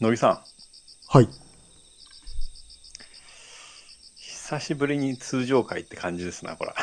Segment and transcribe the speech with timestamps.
[0.00, 0.40] 野木さん、
[1.08, 1.28] はい。
[4.16, 6.74] 久しぶりに通常会って感じですな、これ。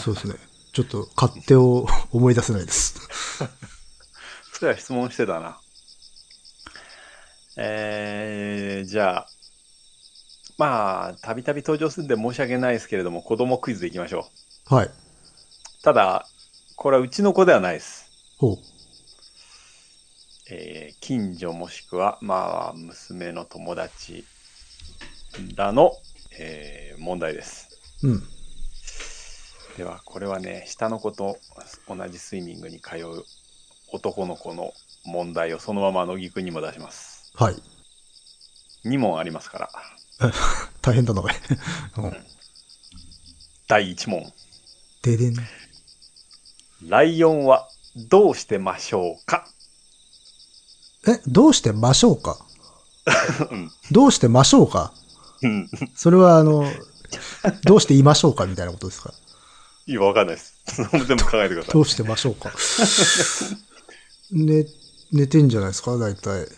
[0.00, 0.34] そうですね。
[0.72, 2.98] ちょっと勝手を 思い出せないです。
[4.52, 5.60] それは質問してたな。
[7.56, 9.28] えー、じゃあ、
[10.58, 14.28] まあ、たびたび登場するんで申し訳ないですけれども、子供クイズでいきましょ
[14.68, 14.74] う。
[14.74, 14.90] はい。
[15.84, 16.26] ただ、
[16.74, 18.10] これはうちの子ではないです。
[18.38, 18.73] ほう。
[20.56, 24.24] えー近所もしくは、まあ、娘の友達
[25.56, 25.92] らの、
[26.38, 27.68] えー問題です。
[28.04, 28.22] うん。
[29.76, 31.36] では、これはね、下の子と
[31.88, 33.24] 同じスイミングに通う
[33.90, 34.72] 男の子の
[35.04, 37.32] 問題をそのまま乃木くんにも出します。
[37.34, 37.56] はい。
[38.88, 39.70] 2問ありますから。
[40.80, 41.34] 大変だな、これ。
[41.98, 42.26] うん
[43.66, 44.32] 第1問。
[45.02, 45.34] ででん。
[46.86, 49.48] ライオンはどうしてましょうか？
[51.06, 52.38] え、どうしてましょうか？
[53.50, 54.92] うんどうしてましょうか？
[55.42, 55.70] うん。
[55.94, 56.72] それは、あの、
[57.64, 59.12] どうしていましょうかみたいなことですか？
[59.86, 60.58] いや、わかんないです。
[61.06, 61.72] 全部考えてください。
[61.74, 62.50] どうしてましょうか？
[64.30, 64.66] 寝、
[65.12, 65.98] 寝てんじゃないですか？
[65.98, 66.48] 大体。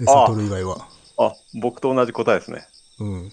[0.00, 0.88] 餌取る以外は。
[1.16, 2.66] あ、僕と同じ答えですね。
[2.98, 3.32] うん。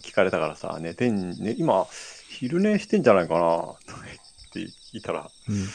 [0.00, 1.86] 聞かれたからさ、寝てん、ね、今、
[2.28, 3.76] 昼寝してんじゃないかなっ
[4.50, 5.68] て聞いたら、うん。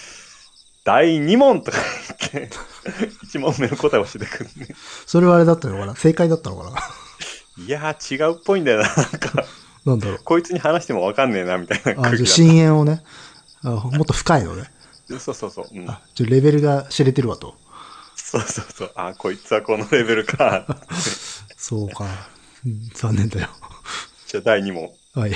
[0.83, 1.77] 第2問とか
[2.33, 2.55] 言って、
[3.25, 4.67] 1問目の答えを教えてくるね。
[5.05, 5.95] それはあれだったのかな？
[5.95, 6.79] 正解だったのかな？
[7.65, 8.85] いやー、違うっぽいんだよな。
[8.85, 9.45] なんか、
[9.85, 10.19] なんだろう。
[10.23, 13.03] こいつに話してもわかんねえな、みたいなあ、空気だっじ深淵をね。
[13.63, 14.71] あもっと深いのね。
[15.09, 15.19] た。
[15.19, 15.67] そうそうそう。
[15.71, 17.55] うん、あ、レベルが知れてるわと。
[18.15, 18.91] そうそうそう。
[18.95, 20.65] あ、こいつはこのレベルか。
[21.57, 22.05] そうか。
[22.65, 23.49] うん残念だよ。
[24.27, 24.91] じゃあ第2問。
[25.13, 25.35] はい。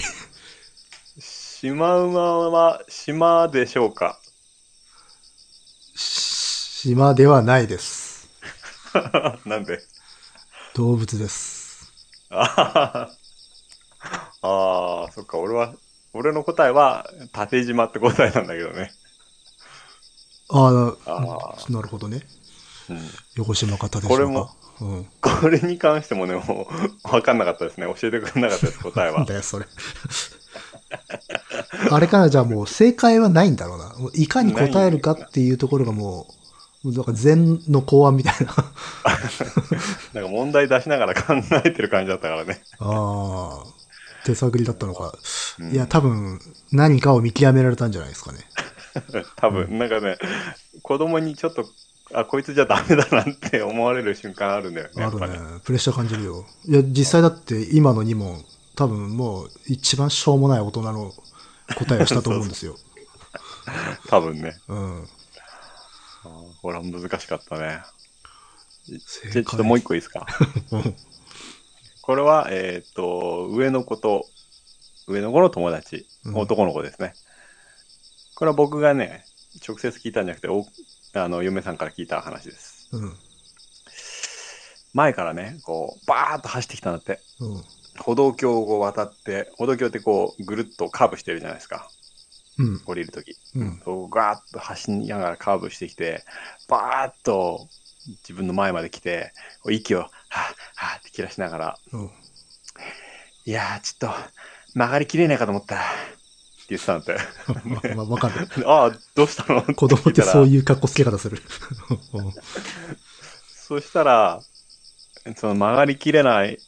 [1.19, 4.19] シマウマは島でしょうか？
[6.83, 8.27] 島ではないです。
[9.47, 9.79] なんで？
[10.75, 11.89] 動物です。
[12.29, 13.09] あ
[14.41, 15.75] あー、そっか、俺は、
[16.13, 18.91] 俺の答えは、縦島って答えなんだけどね。
[20.49, 22.21] あああ、なるほどね。
[22.89, 22.99] うん、
[23.35, 24.17] 横島方でしょうか。
[24.17, 24.49] これも
[24.81, 25.05] うん。
[25.21, 26.67] これに関してもね、も
[27.05, 27.85] う、わかんなかったですね。
[27.97, 29.19] 教えてくれなかったです、答えは。
[29.19, 29.65] なんだよ、それ。
[31.91, 33.95] あれかな、じゃあもう正解はないんだろうな。
[34.15, 36.42] いかに答えるかっていうところがもう
[36.83, 38.55] なんか禅の考案みたいな。
[40.13, 42.61] なんか問題出しながら考えてる感じだったからね。
[42.79, 45.13] ああ、手探りだったのか。
[45.59, 46.39] うんいや、多分、
[46.71, 48.39] 何かを見極められたんじゃないですかね。
[49.37, 50.17] 多分、なんかね、
[50.81, 51.65] 子供にちょっと、
[52.13, 55.01] あ、こいつじゃダメだなって思われる瞬間あるんだよね。
[55.01, 55.27] やあるね。
[55.27, 55.37] ね。
[55.63, 56.45] プレッシャー感じるよ。
[56.65, 58.43] いや、実際だって今の2問、
[58.75, 61.13] 多分もう一番しょうもない大人の
[61.75, 62.75] 答えをしたと思うんですよ。
[64.09, 64.57] 多分ね。
[64.67, 65.07] うん。
[66.63, 67.81] これは難しかったね。
[68.85, 70.25] ちょっともう一個いいですか？
[70.71, 70.95] うん
[72.01, 74.25] これは、えっ、と、上の子と、
[75.07, 77.13] 上の子の友達、うん男の子ですね。
[78.35, 79.23] これは僕がね、
[79.65, 80.65] 直接聞いたんじゃなくて、お
[81.13, 82.89] あの、嫁さんから聞いた話です。
[82.91, 83.13] うん。
[84.93, 87.19] 前からね、こう、バーッと走ってきたんだって。
[87.39, 87.63] うん。
[87.99, 91.89] 歩道橋を渡って、歩道橋ってこう、ぐるっとカーブしてるじゃないですか。
[92.59, 92.81] うん。
[92.85, 93.35] 降りるとき。
[93.55, 93.79] うん。
[94.09, 96.23] ガーッと走りながらカーブしてきて、
[96.67, 97.67] バーッと
[98.23, 99.33] 自分の前まで来て、
[99.69, 100.09] 息を、はぁ、
[100.75, 102.11] はぁって切らしながら、うん。
[103.45, 104.15] いやー、ちょっと、
[104.73, 105.75] 曲がりきれないかと思った。
[105.75, 105.79] っ
[106.65, 107.93] て言ってたんだって。
[107.95, 108.47] ま、まわかる。
[108.69, 109.61] ああ、どうしたの？
[109.63, 110.47] 子供ってそうう。
[110.47, 111.41] いう格好つけ方する。
[112.13, 112.33] うん
[113.65, 114.41] そしたら、
[115.37, 116.59] その曲がりきれない、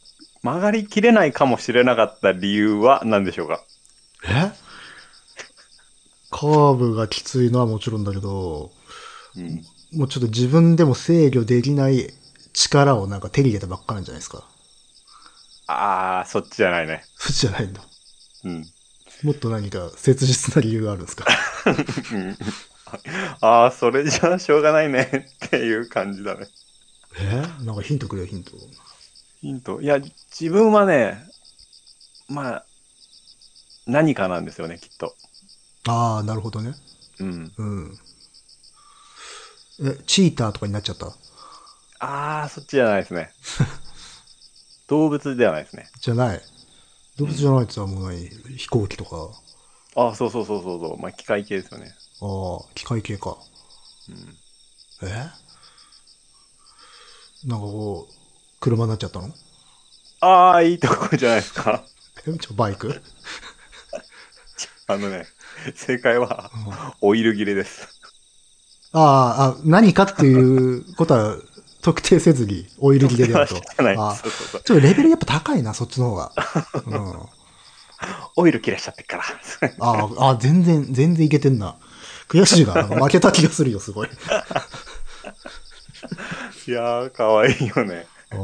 [0.42, 3.62] 曲がりきれないかもしれなかった理由は何でしょうか？
[4.28, 4.52] え？
[6.38, 8.70] カーブがきついのはもちろんだけど、
[9.38, 9.64] うん。
[9.94, 12.14] もうちょっと自分でも制御できない
[12.52, 14.44] 力をなんか手に入れたばっかなんじゃないですか。
[15.68, 17.06] ああ、そっちじゃないね。
[17.16, 17.82] そっちじゃないんだ。
[18.44, 18.66] うん。
[19.24, 21.26] もっと何か切実な理由があるんですか？
[22.14, 22.38] うん
[23.40, 26.48] ああ、それじゃあしょうがないねっていう感じだね。
[27.18, 27.64] え？
[27.64, 28.52] なんかヒントくれよ、ヒント。
[29.40, 29.80] ヒント？
[29.80, 30.00] いや、
[30.38, 31.30] 自分はね、
[32.28, 32.66] まあ、
[33.88, 35.16] 何かなんですよね、きっと。
[35.88, 36.74] ああ、なるほどね。
[37.20, 37.54] うん。
[37.58, 38.00] うん。
[39.82, 41.08] え、チーターとかになっちゃった？
[42.00, 43.32] ああ、そっちじゃないですね。
[44.88, 45.90] 動物ではないですね。
[46.00, 46.42] じゃない。
[47.18, 48.58] 動物じゃないって言ったらもう何？
[48.58, 49.30] 飛行機とか。
[49.96, 50.98] ああ、そうそうそうそうそう。
[51.00, 51.96] まあ、機械系ですよね。
[52.22, 53.38] ああ、機械系か。
[54.10, 54.38] うん。
[55.08, 55.30] え？
[57.46, 58.14] なんかこう、
[58.60, 59.34] 車になっちゃったの？
[60.22, 61.84] ああ、いいとこじゃないですか。
[62.28, 63.02] えちょバイク？
[64.88, 65.26] あのね、
[65.76, 66.52] 正解は、
[67.02, 67.88] オイル切れです。
[68.92, 71.38] ああ、あ、何かっていうことは
[71.82, 73.58] 特定せずにオイル切れでやると。
[73.58, 76.32] あそうそうそうちょっとレベルやっぱ高いな、そっちの方が。
[76.86, 77.30] うん。
[78.38, 79.24] オイル切らしちゃってっから。
[79.80, 81.76] ああ、あ全然、全然いけてんな。
[82.28, 84.10] 悔しいが、な負けた気がするよ、すごい。
[86.68, 88.08] いやー、かわいいよね。
[88.32, 88.40] ああ。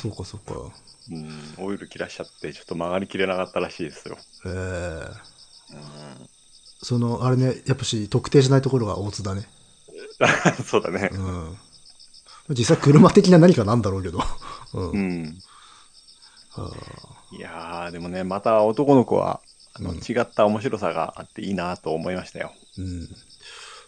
[0.00, 0.54] そうか、そうか。
[1.10, 4.18] うん、オイル切らしちゃって、ちょっと曲がりきれなかったらしいですよ。
[4.46, 5.37] ええ
[6.82, 9.48] その、あれね、やっぱし、特定しないところが大津だね。
[10.64, 11.10] そうだね。
[11.12, 11.58] うん。
[12.50, 14.20] 実際、車的な何かなんだろうけど。
[14.74, 14.90] うん。
[14.90, 15.42] うん。
[16.52, 19.40] はあいやー、でもね、また男の子は、
[19.74, 22.52] あのうん違った面白さがあっていいなと思いましたよ。
[22.78, 23.08] うん。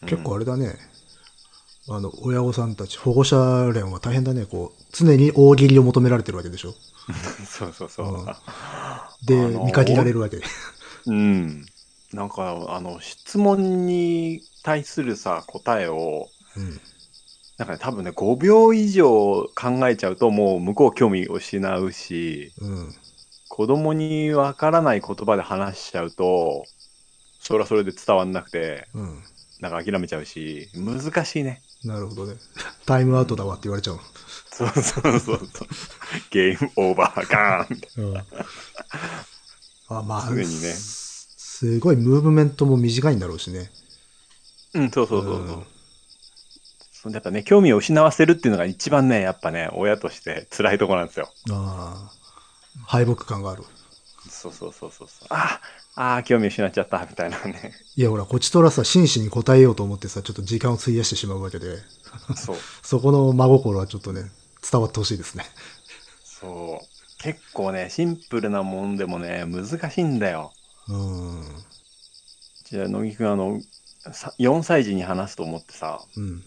[0.06, 0.76] 結構あれだね。
[1.88, 4.46] あの、親御さんたち、保護者連は大変だね。
[4.46, 6.74] こう、常に大喜利を求められてるわけでしょ。
[7.48, 8.06] そうそうそう。
[8.06, 8.26] うん
[9.22, 10.40] で、あのー見限られるわけ。
[11.06, 11.66] うん。
[12.12, 16.80] なんか、あの、質問に対するさ、答えを、うん。
[17.58, 22.94] なんかね、多分ね、5秒以上考えちゃうと、もう向こう興味を失うし、うん。
[23.48, 26.64] 子供にわからない言葉で話しちゃうと、
[27.38, 29.22] それはそれで伝わんなくて、うん。
[29.60, 31.60] なんか諦めちゃうし、難しいね。
[31.84, 32.34] なるほどね。
[32.86, 34.00] タイムアウトだわって言われちゃう。
[34.50, 35.68] そうそうそうそう。
[36.30, 37.88] ゲームオーバーガーンって。
[37.96, 38.14] うん。
[39.98, 41.10] あ、まあ、すぐにねす
[41.60, 43.70] すごいムーブメントも短いんだろうしね。
[44.72, 45.46] うん、そうそうそう
[46.92, 47.12] そう。
[47.12, 51.30] やっぱね、興味を失わせるっていうのが一番ね、やっぱね、親として辛いとこなんですよ。
[51.50, 52.20] ああ。
[52.86, 53.64] 敗北感がある。
[54.28, 55.28] そうそうそうそうそう。
[55.30, 55.60] あ
[55.96, 57.72] あー、興味失っちゃった、みたいなね。
[57.96, 61.78] いや、ほら、こちとらさ、真摯に答えようと思ってさ、ちょっと時間を費やしてしまうわけで、
[62.36, 62.56] そう。
[62.82, 64.30] そこの真心はちょっとね、
[64.70, 65.44] 伝わってほしいですね。
[66.24, 66.86] そう。
[67.22, 70.52] 結構ね、シンプルなもんでもね、難しいんだよ。
[70.88, 71.42] うん。
[72.64, 73.60] じゃあ、乃木くん、あの、
[74.12, 76.42] さ4歳児に話すと思ってさ、うん。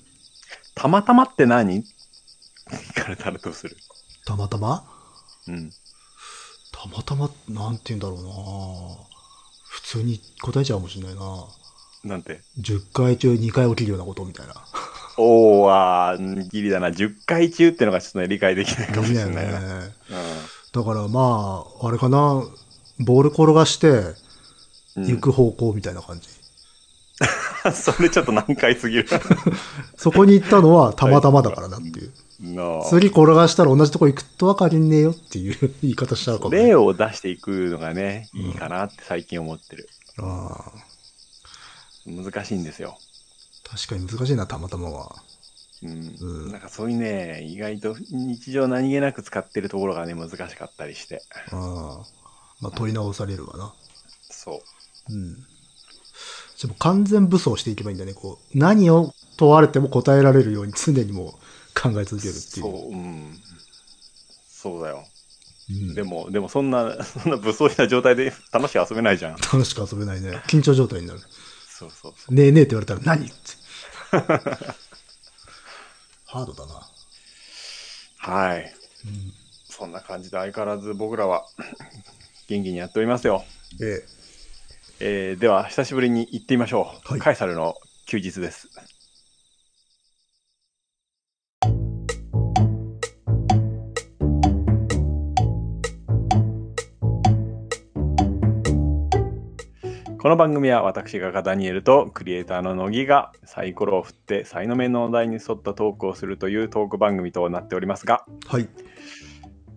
[0.74, 1.80] たまたまって何？
[1.80, 3.78] っ て聞かれたらどうする？
[4.26, 4.84] たまたま？
[5.48, 5.70] うん。
[6.72, 8.34] たまたま、なんて言うんだろうな
[9.70, 11.46] 普通に答えちゃうかもしれないな
[12.04, 14.56] なんて？10回中2回起きるようなことみたいな。
[15.18, 16.92] おー、あー、ギリだな。
[16.92, 19.60] 10回中ってのがちょっとね、理解できないかもしれないな。
[19.60, 22.44] ねうんだからまあ、あれかな、
[23.00, 23.88] ボール転がして、
[24.96, 26.30] うん行く方向みたいな感じ。
[27.74, 29.08] それちょっと難解すぎる。
[29.98, 32.12] そこに行ったのはたまたまだからなっていう。
[32.90, 36.58] 次転がしたら同じとこ行くとは限んねえよっていう 言い方しちゃうかも、ね。
[36.68, 39.90] 例を出していくのがね、いいかなって最近思ってる。
[40.20, 40.72] ああ
[42.06, 42.98] 難しいんですよ。
[43.64, 45.16] 確かに難しいな、たまたまは。
[45.84, 46.16] うん。
[46.20, 51.24] うんなんかそういうね、意外と日常何気なく使ってるところがね、難しかったりして。
[51.52, 52.06] ああ
[52.60, 53.74] まあ、問い直されるわな。
[54.30, 54.64] そ
[55.10, 55.14] う。
[55.14, 55.46] うん。
[56.62, 58.14] でも完全武装していけばいいんだね。
[58.14, 61.32] こう、何を問われても答えられるように常にもう
[61.80, 62.62] 考え続けるっていう。
[62.62, 63.40] そう、うん。
[64.48, 65.04] そうだよ。
[65.70, 69.36] うんでも、でもそんな、 そんな武装した状態で楽しく遊べないじゃん。
[69.36, 70.42] 楽しく遊べないね。
[70.48, 71.22] 緊張状態になる。
[71.68, 72.34] そうそうそう。
[72.34, 73.34] ねえねえって言われたら何って。
[76.34, 76.82] ハードだな。
[78.18, 78.74] はい。
[79.70, 81.46] そんな感じで相変わらず僕らは
[82.50, 83.46] 元気にやっておりますよ。
[83.80, 84.04] え
[85.00, 87.12] えーでは、久しぶりに行ってみましょう。
[87.12, 87.76] はいカエサルの
[88.08, 88.68] 休日です。
[100.24, 108.70] この番組は私がダニエルとクリエイターの乃木がサイコロを振って才の目のお題に沿ったトークをするというトーク番組となっておりますが、えはい。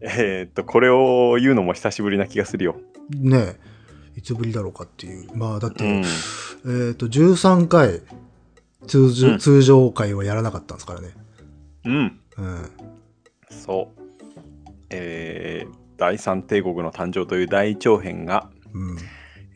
[0.02, 2.76] えーっと、これを言うのも久しぶりな気がするよ。
[3.10, 3.56] ね
[4.14, 4.18] え。
[4.18, 5.36] いつぶりだろうかっていう。
[5.36, 5.98] まあ、だって、うん。
[5.98, 8.02] えっ、と、13回
[8.86, 11.08] 通常、うん通常回はやらなかったんですからね。
[11.86, 12.20] うん。
[12.38, 12.70] うん。
[13.50, 14.00] そう。
[14.90, 18.96] えー、第三帝国の誕生という大長編が、うん。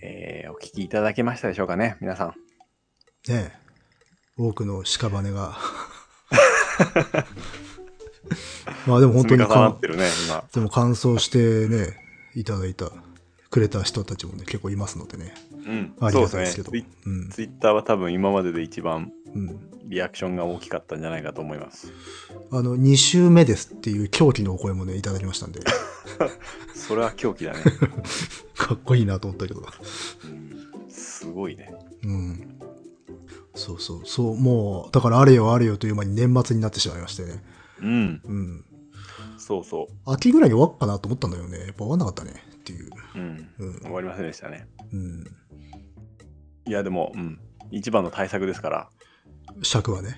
[0.03, 2.29] えーお聞きいただけましたでしょうかね、皆さん。
[2.29, 2.35] ね
[3.29, 3.53] え。
[4.37, 5.57] 多くの屍が。
[8.87, 9.47] まあでも本当にね、
[10.27, 10.45] 今。
[10.53, 11.97] でも感想してね、
[12.35, 12.91] いただいた、
[13.51, 15.35] くれた人たちもね、結構いますのでね。
[15.53, 15.95] うん。
[16.01, 16.73] ありがたいですすけど。
[16.73, 17.13] ねツイ。
[17.13, 17.29] うん。
[17.31, 19.71] ツイッターは多分今までで一番うん。
[19.91, 21.93] リアクションが大きかったんじゃないかと思います。
[22.53, 25.61] あの、2週目ですっていう狂気のお声もね、いただきましたんで、
[26.75, 27.59] それは狂気だね。
[28.57, 29.61] かっこいいなと思ったけど。
[29.61, 31.75] うん、すごいね。
[32.05, 32.61] うん。
[33.57, 37.43] そうそう、そう、もう、だからあれよあれよという間に年末になってしまいましてね。
[37.83, 38.23] うん。
[38.25, 38.65] うん。
[39.51, 41.59] そうそ秋ぐらいに終わっかなと思ったんだよね。
[41.59, 42.35] やっぱ終わんなかったね。
[42.55, 42.89] っていう。
[43.17, 43.19] う。
[43.19, 43.49] うん。
[43.59, 44.69] うん終わりませんでしたね。
[44.93, 45.25] うん。
[46.67, 47.41] いや、でも、うん。
[47.73, 48.91] 一番の対策ですから、
[49.65, 50.17] 尺はね。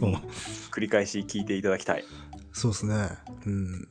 [0.00, 0.14] うん
[0.70, 2.04] 繰り返し聞いていただきたい。
[2.52, 3.08] そうですね。
[3.46, 3.88] うん。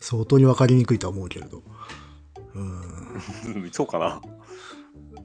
[0.00, 1.62] 相当に分かりにくいとは思うけれど。
[2.54, 3.70] うん。
[3.70, 4.20] そうかな。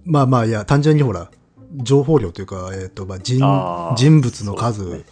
[0.05, 1.31] まあまあ、いや、単純にほら、
[1.73, 3.39] 情報量というか、えっ、と、まあ、人
[3.97, 5.05] 人物の数、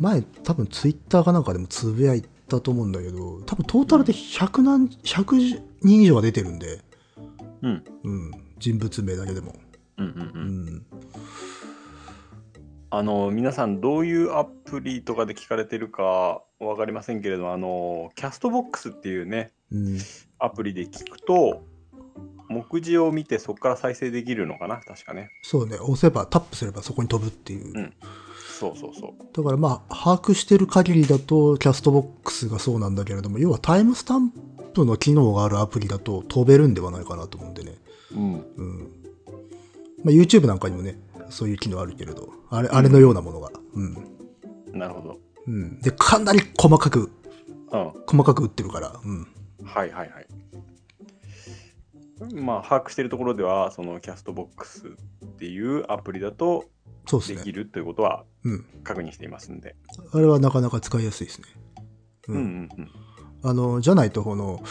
[0.00, 6.80] 前、多分ツイッターかなんかでもつぶやいたと思うんだけど、多分トータルで100何、100人以上が出てるんで、
[7.62, 7.84] うん。
[8.04, 9.54] うん、人物名だけでも。
[9.98, 10.32] うんうんう。
[10.34, 10.86] うんん。
[12.88, 19.98] あの、皆さんどういうアプリとかで聞かれてるかわかりませんけれど、あの、キャストボックスっていうね、うん。
[20.38, 21.62] アプリで聞くと、
[22.48, 25.30] 目次を見てそこから再生できるのかな確かね。
[25.42, 27.78] そうね、押せば、タップすればそこに飛ぶっていう。
[27.78, 27.92] うん
[28.60, 29.12] そうそうそう。
[29.32, 34.30] だからまあ、把握してる限りだと、キャストボックスがそうなんだけれども、要はタイムスタン
[34.74, 37.78] プの機能があるアプリだと飛べるんではないかなと思うんでね。
[38.14, 38.20] うん。
[38.34, 38.78] うん。
[40.04, 41.00] まあ、YouTube なんかにもね、
[41.30, 43.50] そういう機能あるけれど、あれ、あれのようなものが。
[43.72, 43.96] うん。
[44.78, 45.18] なるほど。
[45.46, 45.80] うん。
[45.80, 47.10] で、かなり細かく、
[47.72, 47.92] うん。
[48.06, 49.26] 細かく打ってるから、うん。
[49.64, 50.26] はいはいはい。
[52.34, 54.88] まあ、把握しているところでは、そのキャストボックス
[55.24, 56.66] っていうアプリだと
[57.10, 57.38] そうですね。
[57.38, 58.64] できるということはうん。
[58.84, 59.74] 確認していますんで。
[60.12, 61.48] あれはなかなか使いやすいですね。
[62.28, 62.88] うんうんうん。
[63.42, 64.62] あの、じゃないと、この、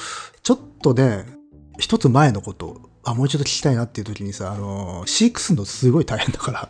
[0.42, 1.26] ちょっとね、
[1.80, 6.70] 一つ前のこと、あ、もうちょっと聞きたいなっていう時にさ、あの、飼育するのすごい大変だから、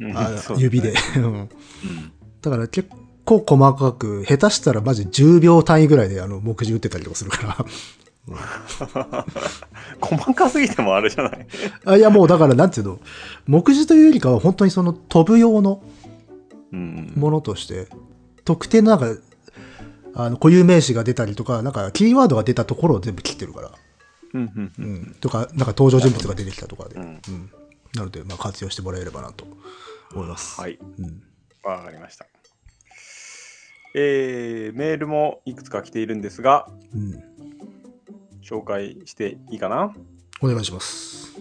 [0.00, 0.94] うんあ指で。
[1.16, 1.48] うんうん
[2.40, 2.90] だから結
[3.24, 7.66] 構細かく、下手したらマジ10秒単位ぐらいであの目次打ってたりとかするから。
[10.00, 11.46] 細かすぎてもあれじゃない？
[11.84, 13.00] あいやもうだからなんていうの、
[13.46, 15.82] 目次というよりかは本当にその飛ぶ用の
[16.72, 17.88] うんものとして、
[18.44, 19.20] 特定のなんか、
[20.14, 23.70] あの固有名詞が出たりとか、なんかキーワードが出たところを全部切ってるから。
[24.34, 25.16] うんうんううんん。
[25.20, 26.94] とか、なんか登場人物が出てきたとかで。
[26.96, 27.20] ううんん。
[27.94, 29.44] なので、まあ活用してもらえればなと
[30.14, 30.58] 思います。
[30.60, 30.78] はい。
[30.98, 31.22] うん。
[31.62, 32.26] わかりました。
[33.94, 37.22] えー、メールもいくつか来ているんですが、うん。
[38.42, 39.94] 紹介していいかな？
[40.40, 41.32] お願いします。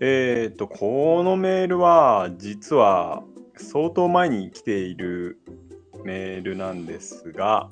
[0.00, 3.22] えっ、と、このメールは、実は
[3.56, 5.38] 相当前に来ている
[6.04, 7.70] メールなんですが、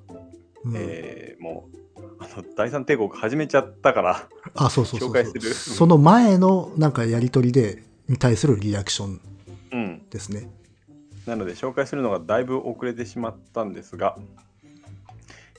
[0.65, 5.01] うんえーもう、あの、第三帝国始めちゃったから、あ、そうそう。
[5.01, 9.21] 紹介するその前のなんかやりとりで、に対するリアクション
[9.73, 10.03] うん。
[10.09, 10.49] ですね。
[11.27, 14.17] なので、紹介するのがだいぶ遅れてしまったんですが、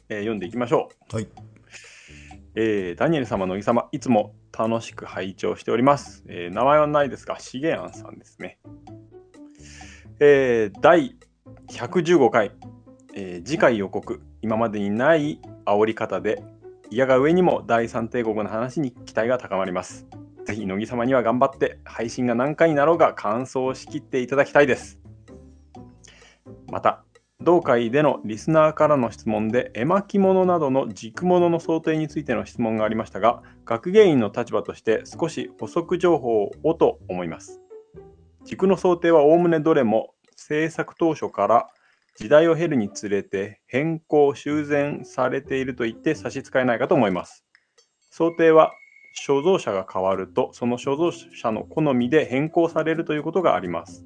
[0.09, 1.15] えー読んでいきましょう。
[1.15, 1.27] はい。
[2.55, 6.23] えーダニエル様、乃木様、いつも楽しく拝聴しております。
[6.27, 8.59] えー名前はないですが、しげあんさんですね。
[10.19, 11.17] えー第
[11.69, 12.51] 115回、
[13.15, 16.43] え次回予告、今までにない煽り方で、
[16.91, 20.05] 嫌が上にも第三帝国の話に期待が高まります。
[20.45, 24.99] ぜひ、乃木様には頑張って、配信が何回になろうが感想をしきっていただきたいです。
[26.71, 27.03] また、
[27.41, 37.59] 同会でのリスナーからの質問で絵巻物などの軸物の想定についての質問がありましたが学芸員の立場として少し補足情報をと思います。
[38.45, 41.67] 軸の想定はおおむねどれも制作当初から
[42.15, 47.43] 時代を経るにつれて変更修繕されていると言って差し支えないかと思います。
[48.11, 48.71] 想定は
[49.15, 54.05] 所蔵者が変わるとその所蔵者の好みで変更されるということがあります。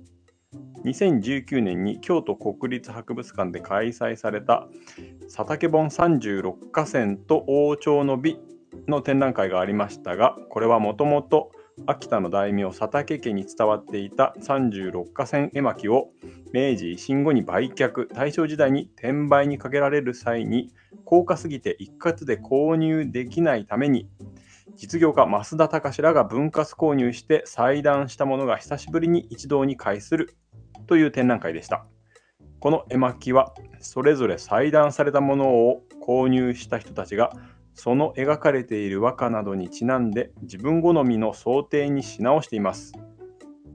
[0.85, 4.67] 2019年に京都国立博物館で開催された
[5.23, 8.39] 佐竹本36河川と王朝の美
[8.87, 11.51] の展覧会がありましたがこれはもともと
[11.85, 16.09] 秋田の大名佐竹家に伝わっていた36河川絵巻を
[16.53, 20.71] 明治維新後に売却大正時代に転売にかけられる際に
[21.05, 24.09] 高価すぎて一括で購入できないために
[24.75, 30.35] 実業家増田隆らが分割購入して裁断したものが久しぶりに一堂に会する
[30.87, 31.85] という展覧会でした。
[32.59, 37.31] この絵巻はそれぞれ裁断されたものを購入した人たちが
[37.75, 42.93] その描かれている和歌などにちなんで自分好みの想定にし直しています。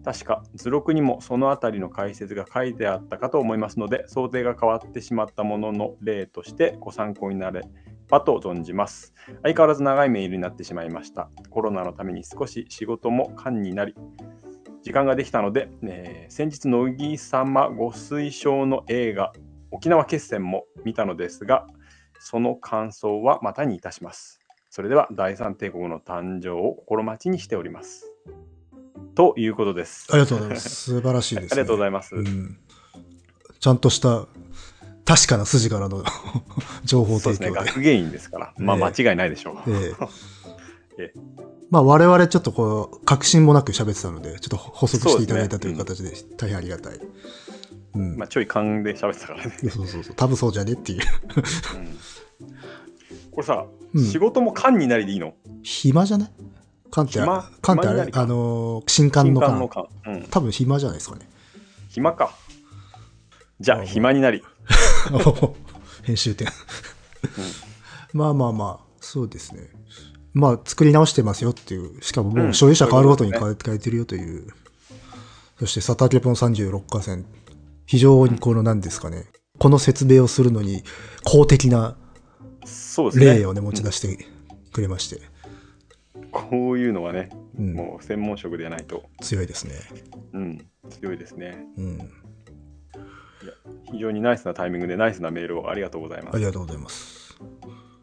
[0.05, 7.63] 確か図録にもそのあたりの解説が書いてあったかと思いますので想定が変わってしまったものの例としてご参考になれ
[8.09, 9.15] ばと存じます。
[9.43, 11.31] 相変わらず長いメールになってしまいました。
[11.51, 13.95] コロナのために少し仕事も間になり
[14.83, 19.33] 時間ができたので、えー先日乃木様ご推奨の映画
[19.71, 21.67] 沖縄決戦も見たのですが
[22.21, 24.39] その感想はまたにいたします。
[24.71, 28.07] それでは第三帝国の誕生を心待ちにしております。
[29.15, 30.07] ということです。
[30.11, 30.71] ありがとうございます。
[30.71, 31.49] 素晴らしいです、ね。
[31.53, 32.59] ありがとうございます、うん。
[33.61, 34.27] ちゃんとした、
[35.05, 36.05] 確かな筋からの
[36.85, 37.49] 情報そうですね。
[37.49, 37.71] 提供で。
[37.71, 38.55] 学芸員ですから。
[38.57, 38.93] まあ間え。
[38.99, 39.95] え違いないでしょう、え。
[40.99, 47.01] ええまあ我々ちょっとこう、確信もなく喋ってたので、ちょっと補足していただいたという形で、大変ありがたい。
[47.95, 48.17] うん。
[48.19, 49.57] まあ、ちょい勘で喋ってたからね。
[49.73, 50.15] そうそうそう。
[50.15, 51.01] 多分そうじゃねっていう。
[51.77, 51.99] うん
[53.31, 53.65] これさ、
[53.95, 55.33] うん仕事も勘になりでいいの？
[55.63, 56.31] 暇じゃない？
[56.91, 57.51] 缶って、暇？
[57.63, 59.51] 缶ってあれあのー、新刊の缶。
[59.53, 59.87] 金の勘。
[60.07, 60.23] うん。
[60.25, 61.27] 多分暇じゃないですかね。
[61.89, 62.37] 暇か。
[63.61, 64.43] じゃあ、暇になり。
[66.05, 66.49] 編集点。
[68.13, 69.71] まあまあまあ、そうですね。
[70.35, 72.03] まあ、作り直してますよっていう。
[72.03, 74.47] しかももう所有者変わるごとにうん変えてるよという。
[75.59, 77.19] そして、サタケポン36河川。
[77.87, 79.27] 非常にこの何ですかね。
[79.59, 80.83] この説明をするのに
[81.25, 81.97] 公的な
[82.65, 83.39] そうですね。
[83.39, 84.27] 例をね、持ち出して
[84.73, 85.21] くれまして。
[86.31, 89.75] こういうのはね、うん、もう専門職でないと、強いですね。
[90.33, 91.67] うん、強いですね。
[91.77, 91.99] うん。
[93.91, 96.37] 非常にナイスなタイミングでナイスなメールをありがとうございます。
[96.37, 97.37] ありがとうございます。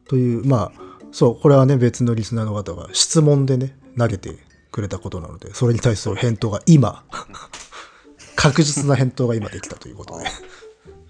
[0.08, 4.36] という、まあ、そう、これはね、別のリスナーの方が質問でね、投げて
[4.72, 7.04] くれたことなので、それに対する返答が今、
[8.36, 10.26] 確実な返答が今できたということで。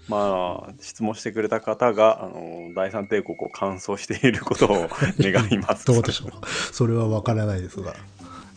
[0.08, 4.88] まあ、質問してくれた方が、あの第三帝国を完走していることを
[5.20, 5.86] 願います。
[5.92, 6.48] どうでしょうか。
[6.72, 7.94] それはわからないですが。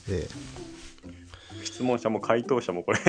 [0.10, 0.28] え
[1.64, 3.00] 質問者も回答者もこれ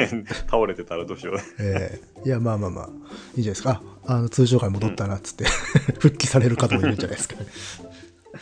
[0.47, 1.37] 倒れてたらどうしよう。
[1.59, 2.89] えええいや、まあまあまあ、
[3.37, 3.83] いいじゃないですか。
[4.07, 5.45] ああの通常会戻ったなっつって、
[6.01, 7.37] 復帰される方もいるんじゃないですか。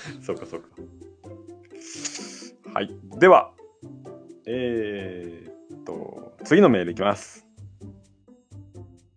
[0.22, 0.68] そうかそうか。
[2.74, 2.90] はい。
[3.18, 3.52] では、
[4.46, 7.46] えー、っと、次のメールいきます。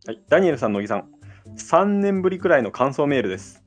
[0.06, 0.22] はい。
[0.30, 1.10] ダニエルさん、乃木さん。
[1.58, 3.64] 3年ぶりくらいの感想メールです。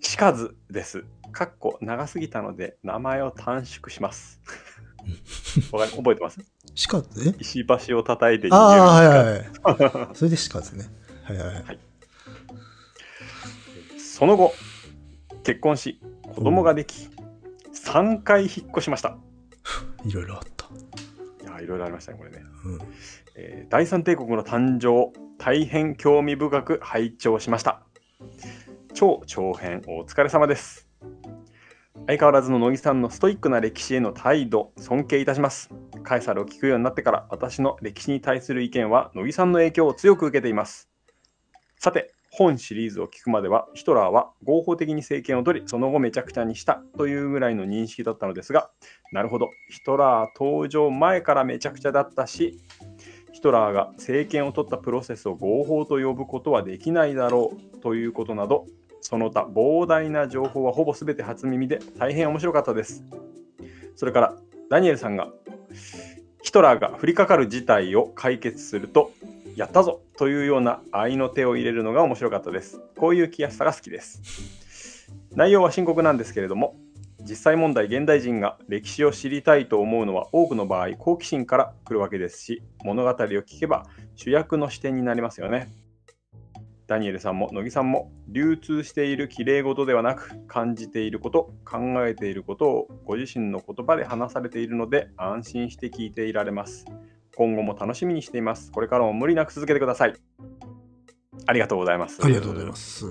[0.00, 1.04] しかずです。
[1.32, 4.40] かっこ長すぎたので名前を短縮します。
[5.72, 6.40] わかり覚えてます？
[6.74, 9.38] しか、え石橋を叩いて逃げるああ、はいはいはい。
[9.38, 10.16] はい。
[10.16, 10.86] それでしかですね。
[11.24, 11.78] はいはいはい。
[13.98, 14.52] その後、
[15.46, 16.00] 結婚し、
[16.34, 17.08] 子供ができ、
[17.72, 19.16] 3回引っ越しました。
[20.04, 20.66] いろいろあった。
[21.44, 22.42] いや、いろいろありましたね、これね。
[22.64, 22.78] うん。
[23.36, 27.86] えー第三帝国の誕生、大変興味深く拝聴しました。
[28.92, 30.88] 超長編お疲れ様です。
[32.08, 35.70] 相変わらずの乃木さんのストイックな歴史への態度、尊敬いたします。
[36.02, 40.90] カエサルを聞くようになってから、私の歴史に対する意見は乃木さんの影響を強く受けています。
[41.78, 48.70] さて、本シリーズを聞くまでは、ヒトラーは合法的に政権を取り、その後めちゃくちゃにしたというぐらいの認識だったのですが、
[49.12, 52.60] なるほど、ヒトラー登場前からめちゃくちゃだったし、
[53.32, 58.66] ヒトラーが政権を取ったプロセスを合法と呼ぶことはできないだろうということなど、
[59.00, 63.02] その他膨大な情報はほぼ全て初耳で大変面白かったです。
[63.94, 64.36] それから、
[64.68, 65.32] ダニエルさんが
[66.42, 69.10] ヒトラーが降りかかる事態を解決すると、
[69.56, 72.80] やったぞというような愛の手を入れるのが面白かったです。
[72.96, 75.10] こういう気やすさが好きです。
[75.32, 76.76] 内容は深刻なんですけれども、
[77.26, 85.68] 実際問題現代人が歴史を知りたいと思うのは多くの場合好奇心から来るわけですし物語を聞けば主役の視点になりますよね
[86.86, 96.84] ダニエルさんも乃木さんも流通しているきれい事ではなく感じていること考えていることをご自身の言葉で話されているので安心して聞いていられます
[97.36, 100.14] 今後も楽しみにしていますこれからも無理なく続けてください
[101.46, 103.06] ありがとうございますありがとうございます。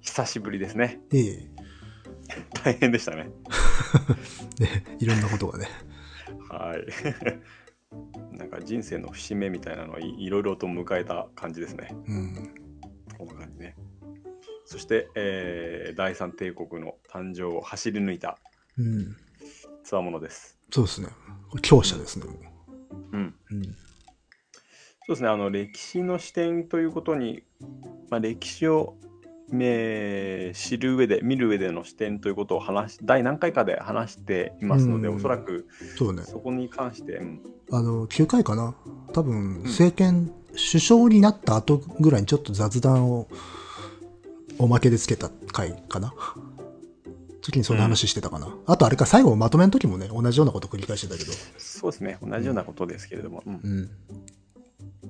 [0.00, 1.50] 久しぶりですねええ。
[2.62, 3.30] 大変でしたね
[4.58, 5.66] ね、いろんなことがね。
[6.48, 6.86] はい。
[8.36, 11.88] なんか人生の節目みたいなのをいいろいろと迎えた感じですね。
[12.06, 12.54] うん。
[13.18, 13.76] こんな感じね。
[14.64, 18.38] そして、えー第三帝国の誕生を走り抜いた
[18.78, 19.16] うん。
[19.82, 20.58] つわものです。
[20.70, 21.08] そうですね。
[21.62, 22.26] 強者ですね。
[23.54, 23.64] もうん。
[23.64, 23.74] そう
[25.10, 25.28] ですね。
[25.28, 27.42] あの歴史の視点ということに、
[28.10, 28.96] まあ、歴史を、
[29.52, 36.22] えー知る上で見る上での視点ということを話し第何回かで話していますので、うんおそらくそうね。
[36.22, 37.40] そこに関して、うん
[37.72, 38.74] あの、9回かな？
[39.12, 43.28] 多分、政権、首相になった後ぐらいにちょっと雑談を
[44.58, 46.12] おまけでつけた回かな？
[47.42, 48.56] 時にそんな話してたかな。
[48.66, 51.32] あとあれか、最後まとめの時もね、同じようなこと繰り返してたけど。
[51.58, 52.18] そうですね。
[52.22, 53.42] 同じようなことですけれども。
[53.46, 53.90] うんうん。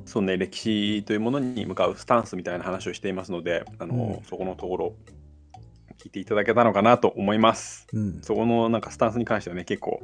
[0.07, 4.95] そうね、歴史というものに向かうスタンスみたいな話をしていますので、あのうんそこのところ、
[5.99, 7.87] 聞いていただけたのかなと思います。
[7.93, 8.23] うん。
[8.23, 10.01] そこのなんかスタンスに関してはね、結構、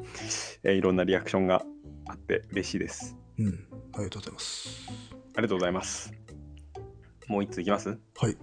[0.63, 1.65] えーいろんなリアクションが
[2.07, 3.17] あって嬉しいです。
[3.39, 3.67] うん。
[3.95, 4.69] ありがとうございます。
[4.89, 6.13] ありがとうございます。
[7.29, 7.89] もう一ついきます？
[7.89, 8.37] はい。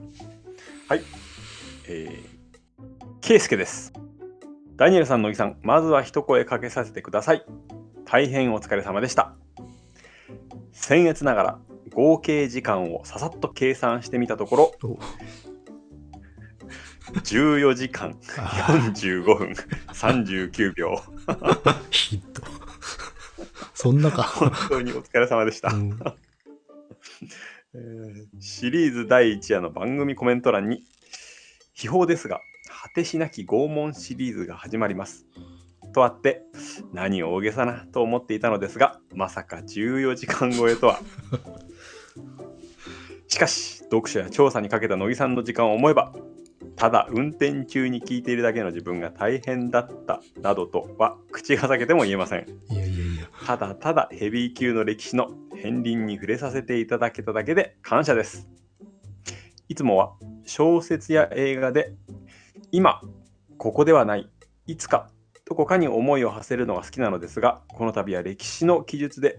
[0.90, 1.04] はい。
[1.88, 2.43] えー、
[3.26, 3.94] ケイスケです。
[4.76, 7.46] ダニエルさん、乃木さん、まずは一声かけさせてください。
[8.04, 9.34] 大変お疲れ様でした。
[10.74, 11.60] 僭越ながら
[11.94, 14.98] 合計時間をささっと計算してみたところ、お
[17.22, 19.54] 14時間45分
[19.94, 21.02] 39秒。
[21.92, 22.42] ヒット。
[23.74, 24.24] そんなか。
[24.24, 25.70] 本当にお疲れ様でした。
[25.70, 25.98] うん
[27.74, 30.84] えーシリーズ第1夜の番組コメント欄に
[31.74, 32.42] 秘宝ですが
[32.84, 35.26] 果てしなき拷問シリーズが始まります
[35.94, 36.42] とあって
[36.92, 41.00] 何を大げさなと思っていたのですがまさか14時間超えとは
[43.30, 46.14] しかし読書や調査にかけた乃木さんの時間を思えば
[46.76, 53.30] ただ運転中に聞いているだけの自分が大変だったなどとは口が裂けても言えませんいやいやいや。
[53.46, 58.50] ただただヘビー級の歴史の片鱗に触れさせていただけただけで感謝です。
[59.70, 60.14] いつもは
[60.46, 61.96] 小説や映画で
[62.76, 63.02] 今、
[63.60, 64.28] ここではない、
[64.66, 65.12] いつか、
[65.46, 69.38] どこかに思いを馳せるのが好きなのですが、この度は歴史の記述で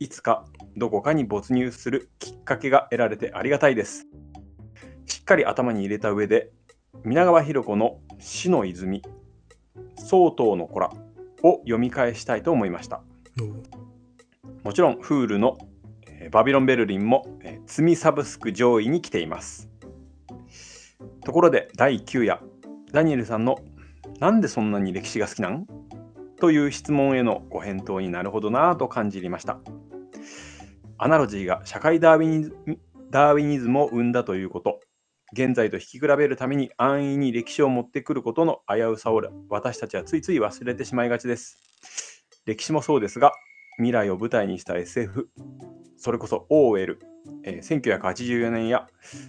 [0.00, 4.08] いつか、どこかに没入するきっかけが得られてありがたいです。
[5.06, 6.50] しっかり頭に入れた上で、
[7.04, 9.00] 皆川博子の死の泉、
[9.96, 10.90] 曹洞の子ら
[11.44, 13.04] を読み返したいと思いました。
[14.64, 15.56] もちろん、フールの
[16.08, 19.70] えーバビロン・ベルリンも、えー積みサブスク上位に来ています。
[21.24, 22.42] ところで、第9夜、
[22.92, 23.58] ダニエルさんの
[24.20, 25.66] なんでそんなに歴史が好きなん？
[26.38, 29.60] という質問へのご返答になるほどなぁと感じました。
[30.98, 32.56] アナロジーが社会ダーウィニズ
[33.10, 34.80] ダーウィニズムを生んだということ、
[35.32, 42.24] 現在と引き比べるために安易に歴史を持ってくることの危うさを私たちはついつい忘れてしまいがちです。
[42.44, 43.32] 歴史もそうですが、
[43.76, 45.30] 未来を舞台にした SF、
[45.96, 47.00] それこそオーウェル、
[47.44, 48.86] えー1984年や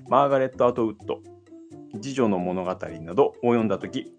[0.10, 1.20] マーガレット・アトウッド、
[2.02, 2.70] 次女の物語
[3.02, 4.14] などを読んだとき、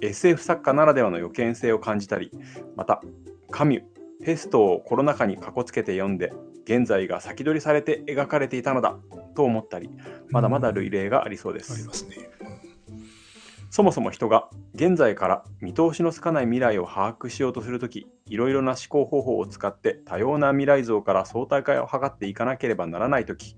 [0.00, 2.30] SF 作家ならではの予見性を感じたり、
[2.76, 3.00] また、
[3.50, 3.82] カミュ、
[4.24, 6.32] ペストをコロナ禍にかこつけて読んで、
[6.64, 8.96] 現在が先取りされて描かれていたのだ
[9.34, 9.90] と思ったり、
[10.30, 11.72] まだまだ類例がありそうです。
[11.72, 12.16] ありますね。
[13.70, 23.56] そもそも人が現在から見通しのつかない未来を把握しようとするとき、いろいろな思考方法を使って多様な未来像から相対化を図っていかなければならないとき、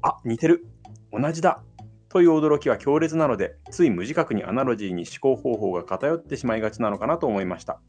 [0.00, 0.66] あ、似てる、
[1.12, 1.62] 同じだ
[2.12, 7.80] という驚きは強烈なので、つい無自覚にアナロジーに思考方法が偏ってしまいがちなのかなと思いました。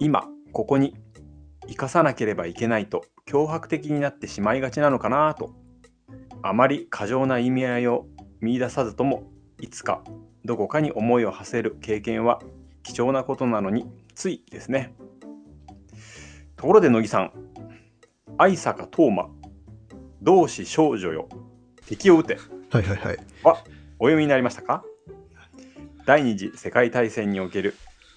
[0.00, 0.96] 今、ここに
[1.68, 5.54] 生かさなければいけないと脅迫的になってしまいがちなのかなと、
[6.42, 8.06] あまり過剰な意味合いを
[8.40, 10.02] 見出さずともいつか
[10.44, 12.40] どこかに思いを馳せる経験は
[12.82, 14.96] 貴重なことなのについですね。
[16.56, 17.32] ところで乃木さん、
[18.36, 19.28] 愛坂東馬、
[20.22, 21.28] 同志少女よ、
[21.88, 22.38] 敵を撃て
[22.70, 23.16] はいはいはい。
[23.42, 23.64] は
[23.98, 24.84] お読みになりましたか？
[26.04, 27.74] 第二次世界大戦における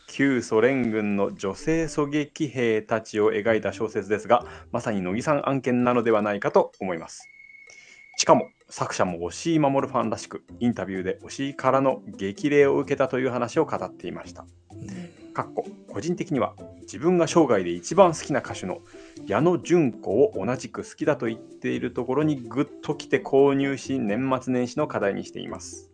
[0.09, 7.29] 旧ソ連軍の女性狙撃兵たちを描いた小説ですが、まさに乃木さん案件なのではないかと思います。
[8.17, 14.45] しかも作者も押井守ファンらしくインタビューで押井からの激励を受けたという話を語っていました。
[15.33, 18.79] かっこ個人的には自分が生涯で一番好きな歌手の
[19.25, 25.91] 矢野純子を同じく好きだと言っているところにグッときて購入し年末年始の課題にしています。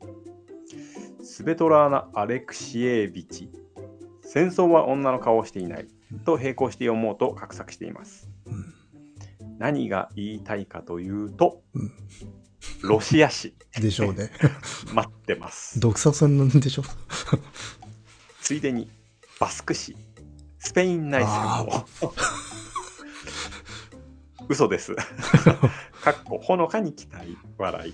[1.21, 3.51] スベトラーナ・アレクシエービチ
[4.21, 5.87] 戦争は女の顔をしていない
[6.25, 8.29] と並行して読もうと画策しています。
[8.45, 8.73] うん
[9.59, 11.91] 何が言いたいかというと、うん
[12.81, 14.31] ロシア史でしょうね。
[14.93, 15.79] 待ってます。
[15.79, 16.83] 独作戦なんでしょ
[18.41, 18.89] ついでに
[19.39, 19.95] バスク史、
[20.59, 21.33] スペイン内戦
[21.65, 21.85] も。
[24.49, 24.95] 嘘です。
[26.03, 27.93] かっこほのかに期待、笑い。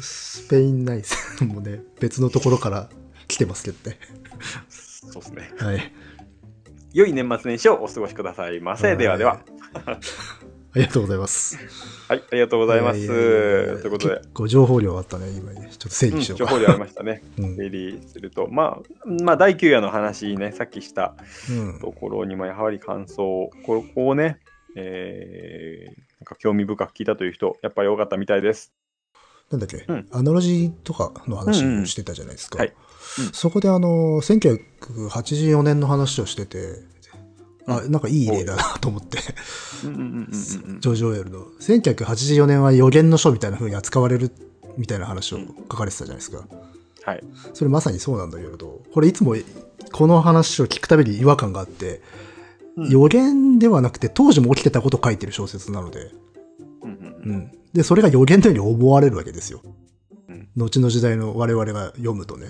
[0.00, 2.88] スペイン内戦もね、別のところから
[3.26, 3.98] 来てますけどね。
[4.40, 5.52] そうですね。
[5.58, 5.92] はい。
[6.92, 8.96] 良い年末年始をお過ごしくださいませ。
[8.96, 9.40] ではでは。
[10.76, 11.56] ありがとうございます。
[12.06, 13.00] はい、ありがとうございます。
[13.00, 15.68] ややということで、結構情報量あったね、今ね。
[15.70, 16.44] ちょっと整うん理しようか。
[16.44, 17.22] 情報量ありましたね。
[17.38, 21.14] うん整理すると、まあ、まあ、第9夜の話ね、さっきした
[21.50, 24.38] うんところにもやはり感想、ここをね、
[24.76, 28.72] えーなんか興味深く聞いたという人、やっぱり多かったみたいです。
[29.50, 32.58] なんだっけ、うんアナロジーとかの話うんうんをしてたじゃないですか。
[32.58, 32.74] はい
[33.32, 36.82] そこであの、1984年の話をしてて、
[37.66, 41.46] あ、なんかいい例だなと思って、ジョージ・オエルの。
[41.60, 44.30] 1984年は予言の書みたいな風に扱われる
[44.76, 46.46] みたいな話を書かれてたじゃないですか。
[47.04, 47.24] はい。
[47.54, 49.34] それまさにそうなんだけれど、これいつも
[49.92, 52.02] この話を聞くたびに違和感があって、
[52.76, 56.10] うん予言ではなくて当時も起きてたことを書いてる小説なので、
[56.82, 57.52] うんうん。
[57.72, 59.62] で、それが予言のように思われるわけですよ。
[60.28, 62.48] うん後の時代の我々が読むとね。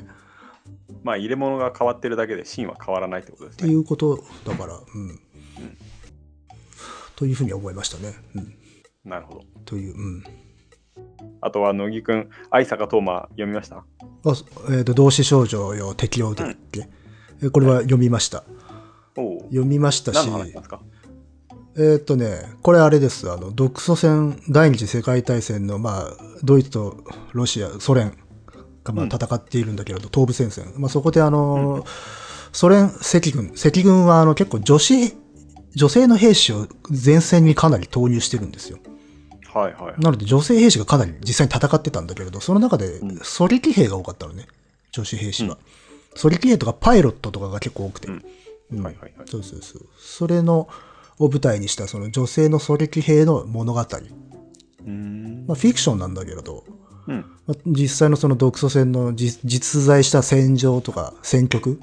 [1.07, 3.75] まあ、入れ物が変わってるだけで芯は変わらないってことですっていね。
[3.77, 5.21] うことだから、うん。
[7.15, 8.13] というふうに思いましたね。
[8.35, 8.55] うん。
[9.05, 9.45] なるほど。
[9.65, 10.25] という、うん。
[11.41, 13.77] あとは、乃木くん、愛坂東馬読みました？
[13.77, 13.85] あ
[14.71, 16.89] えー、と同志少女よ適用だっけ、
[17.41, 18.43] えこれは読みました。
[19.15, 20.81] 読みましたし何の、話なんですか？
[21.79, 23.31] えっ、とね、これあれです。
[23.31, 28.13] あの、独ソ戦、第二次世界大戦の、まあ、ドイツとロシア、ソ連
[28.87, 30.73] が、まあ、うん戦っているんだけれど、東部戦線。
[30.77, 31.85] まあ、そこであの、
[32.53, 35.15] ソ連赤軍、赤軍はあの、結構女子、
[35.75, 38.79] 女性の兵士を前線にかなり投入してるんですよ。
[39.53, 40.01] はいはい。
[40.01, 44.47] なので女性兵士がかなり実際に戦ってたんだけれど、その中でうん狙撃兵が多かったのね。
[44.93, 45.59] 女子兵士は。
[46.15, 48.09] 狙撃兵とかパイロットとかが結構多くて。
[48.09, 48.25] うん
[48.73, 49.29] うんはいはいはい。
[49.29, 49.83] そうそうそう。
[49.99, 50.69] それの、
[51.19, 53.81] を舞台にしたその女性の狙撃兵の物語。
[53.81, 55.45] うーん。
[55.47, 56.65] まあ、フィクションなんだけれど、
[57.07, 57.25] うん。
[57.47, 61.81] まあ実際のその独ソ戦の実実在した戦場とか戦局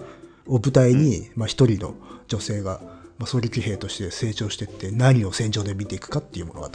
[0.47, 1.95] を舞台に、まあ一人の
[2.27, 2.79] 女性が、
[3.17, 6.69] まあ、狙撃兵として成長していって何を戦場で見ていくかっていう物語。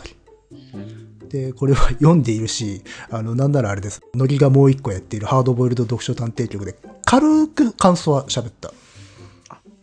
[1.28, 4.00] で、これは読んでいるし、あの、なんならあれです。
[4.14, 8.72] 乃木がもう一個やっているハードボイルド読書探偵局で軽く感想は喋った。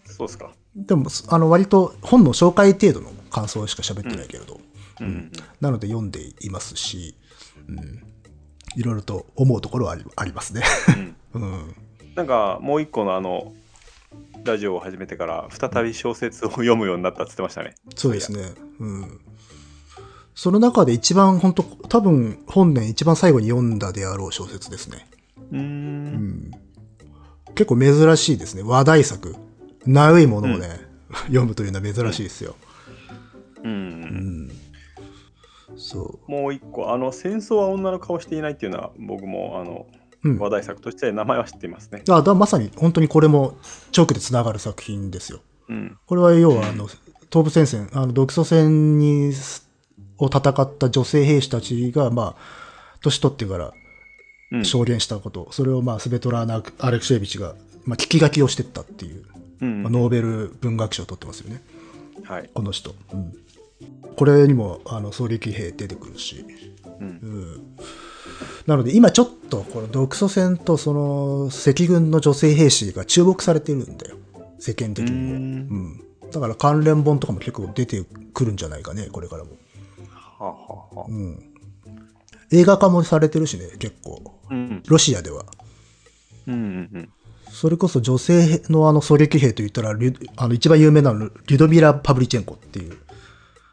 [0.05, 0.51] そうですか。
[0.75, 4.59] でも、あの、割と本の紹介程度の感想しか喋ってないけれど、
[5.01, 5.31] うん。
[5.61, 7.15] なので読んでいますし、
[7.67, 8.03] うん、
[8.75, 10.63] いろいろと思うところはありますね。
[11.33, 11.41] うん。
[11.41, 11.75] うん。
[12.15, 13.53] なんかもう一個のあの
[14.43, 17.75] ラジオを始めてから再び小説を読むようになったって言ってましたね。
[17.95, 18.53] そうですね。
[18.79, 19.19] うん。
[20.35, 25.07] その中で一番本当多分本年一番最後に読んだであろう小説ですね。
[25.51, 26.51] うんん。
[27.55, 28.63] 結構珍しいですね。
[28.63, 29.35] 話題作。
[29.85, 30.67] ナウいものをね、
[31.27, 32.55] 読むというのは珍しいですよ。
[33.63, 33.71] うん。
[33.71, 34.44] うん。
[35.77, 40.29] そもう一個あの戦争は女の顔していないっていうのは僕もあのう。
[40.29, 40.39] うん。
[40.39, 42.03] 話題作として名前は知っていますね。
[42.09, 43.57] あだまさに本当にこれも
[43.95, 45.39] 直でつながる作品ですよ。
[45.69, 45.97] うん。
[46.07, 46.87] これは要はあの
[47.31, 49.33] 東部戦線、あの独ソ戦に
[50.17, 53.73] を戦った女性兵士たちが、まあ、年取ってから
[54.51, 54.65] うん。
[54.65, 59.25] 証言したこと、それをまあスベトラーナ・アレクシェービチが、まあ、聞き書きをしてったっていう、
[59.61, 61.61] うんまあ、ノーベル文学賞を取ってますよね、
[62.23, 62.49] はい。
[62.51, 62.95] この人。
[63.13, 63.44] うん
[64.15, 66.45] これにもあの狙撃兵出てくるし、
[66.99, 67.07] うん。
[67.07, 67.11] う。
[67.11, 67.75] ん。
[68.65, 74.17] なので今ちょっとこの独ソ戦とその赤軍の女性兵士が注目されてるんだよ。
[74.59, 75.39] 世間的にも、ううん。
[75.93, 79.51] ん、だから関連本とかも結構出てくるんじゃないかねこれからも、
[80.09, 80.53] はあ、は
[80.91, 81.43] あはあ、うん、
[82.51, 84.39] 映画化もされてるしね結構。
[84.49, 84.83] うん。
[84.87, 85.45] ロシアでは。
[86.47, 87.09] うんうんうん。
[87.49, 92.97] それこそ女性のあの狙撃兵といったらあの一番有名なのリュドミラ・パブリチェンコっていう、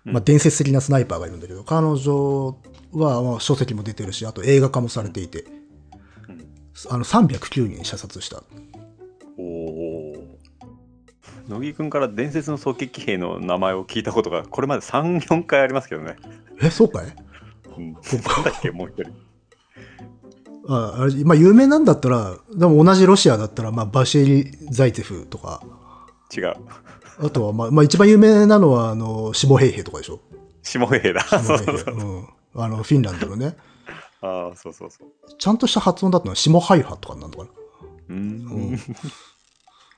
[0.04, 2.56] まあ、伝説的なスナイパーがいるんだけど、彼女
[2.92, 5.44] はまあ書籍も出てるしあと映画化もされていて、
[6.90, 8.42] あの309人射殺した
[9.38, 10.14] おお。
[11.48, 16.16] 乃木くんから伝説の狙撃兵の名前を聞いたことがこれまで3、4回ありますけどね。
[16.60, 17.06] えそうかい？
[17.76, 17.92] うん。
[17.92, 18.02] なん
[18.44, 19.12] だっけ、もう一人。
[20.68, 25.60] ああれまあ有名なんだったらでも同じロシアだったら、まあ、バシェリ・ザイツェフとか
[26.36, 26.54] 違う。
[27.22, 30.20] あとは、まあ、まあ一番有名なのはあのシモヘイヘとかでしょ？
[30.62, 31.20] 下兵だ。
[31.22, 31.94] シモそううそう。
[31.94, 33.56] うん、あのフィンランドのね
[34.22, 35.08] ああ、そうそうそう。
[35.38, 37.50] ちゃんとした発音だったのはシモハイハとかなんのかな？
[38.08, 38.78] うーん。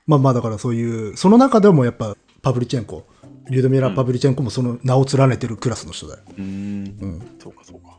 [0.07, 3.05] まあまあだからそういう、その中でもやっぱパブリチェンコ、
[3.49, 6.23] リュドミラ・パブリチェンコもその名を連ねてるクラスの人だよ。
[6.27, 6.97] うーん。
[7.01, 7.37] うん。
[7.41, 7.97] そうかそうか。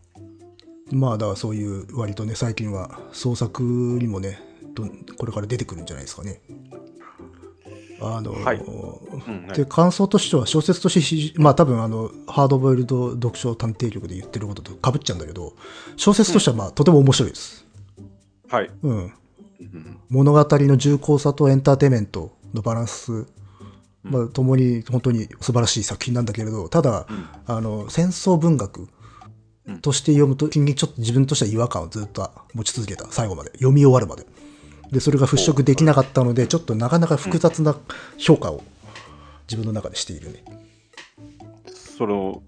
[0.93, 4.39] まあだからそういう割とね、最近は創作にもね、
[5.19, 6.41] これから出てくるんじゃないですかね。
[8.01, 15.55] あの、はいうんはいで、感想としては小説として非、まあ多分あの、ハードボイルド読書探偵力で言ってることと被っちゃうんだけど、
[15.97, 17.67] 小説としてはまあとても面白いです。
[18.49, 18.71] はい。
[18.83, 18.97] うん。
[18.97, 19.13] うん
[20.09, 23.27] 物語の重厚さとエンターテインメントのバランス、
[24.05, 27.07] まあ、ともに本当に素晴らしい作品なんだけれど、ただ、
[27.47, 28.89] あの、戦争文学
[29.83, 33.51] として読むときにちょっと自分としては違和感をずっと持ち続けた、最後まで。
[33.53, 34.27] 読み終わるまで。
[34.91, 37.77] で、それが払拭できなかったので、ちょっとなかなか複雑な
[38.19, 38.63] 評価を
[39.49, 40.45] 自分の中でしているね。
[41.97, 42.43] その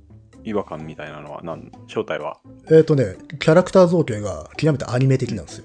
[0.45, 1.71] 違和感みたいなのは何？
[1.87, 2.39] 正体は？
[2.71, 5.65] えっ、とね、キャラクター造形が極めてアニメ的なんですよ。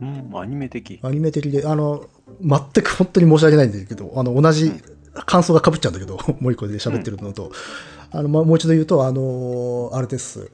[0.00, 1.00] うん、アニメ的。
[1.02, 2.04] アニメ的で、あの、
[2.40, 4.72] 全く本当に申し訳ないんだけど、あの、同じ
[5.26, 7.52] 感想が被っちゃうんだけど、 もう一個で喋ってるのと、
[8.10, 10.50] あの、まあ、もう一度言うと、あの、あれです。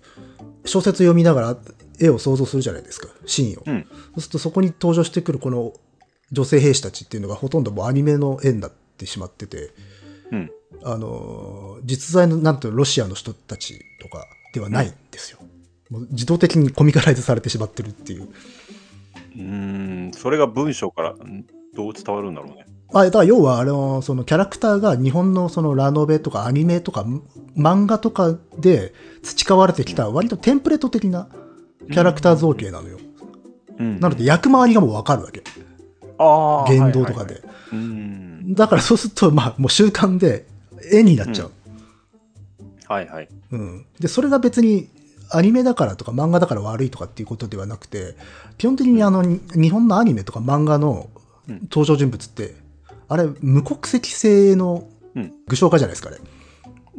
[0.66, 1.56] 小説読みながら
[2.00, 3.62] 絵を想像するじゃないですか、シーンを。
[3.66, 3.86] うん。
[3.86, 5.72] そうするとそこに登場してくるこの
[6.32, 9.70] 女性兵士たちっていうのがほとんどもうアニメの絵になってしまってて、
[10.30, 10.50] うん。
[10.84, 15.38] あの、実在のなんていうのロシアの人たちとかではないんですよ。
[15.90, 18.28] もう自動的にコミカライズされてしまってるっていう。
[19.34, 21.44] うーん、それが文章からん？
[21.74, 22.66] どう伝わるんだろうね。
[22.92, 27.04] あだから要はあのそのキャラクターが日本のそのラノベとかアニメとか
[27.56, 31.28] 漫画とかで培われてきた割とテンプレート的な
[31.90, 32.98] キャラクター造形なのよ。
[33.78, 35.42] うんなので役回りがもうわかるわけ。
[36.18, 37.34] あー言動とかで。
[37.34, 38.54] はいはいはいうん。
[38.54, 40.46] だからそうすると、まあ、もう習慣で
[40.92, 41.52] 絵になっちゃう。
[42.88, 43.28] はいはい。
[43.52, 43.86] うん。
[44.00, 44.88] で、それが別に
[45.30, 48.16] アニメだからとか漫画だから悪いとかっていうことではなくて、
[48.58, 51.08] 基本的にあの、に日本のアニメとか漫画の
[51.48, 52.56] うん登場人物って、
[53.08, 55.32] あれ、無国籍性のうん。
[55.46, 56.18] 具象化じゃないですかね。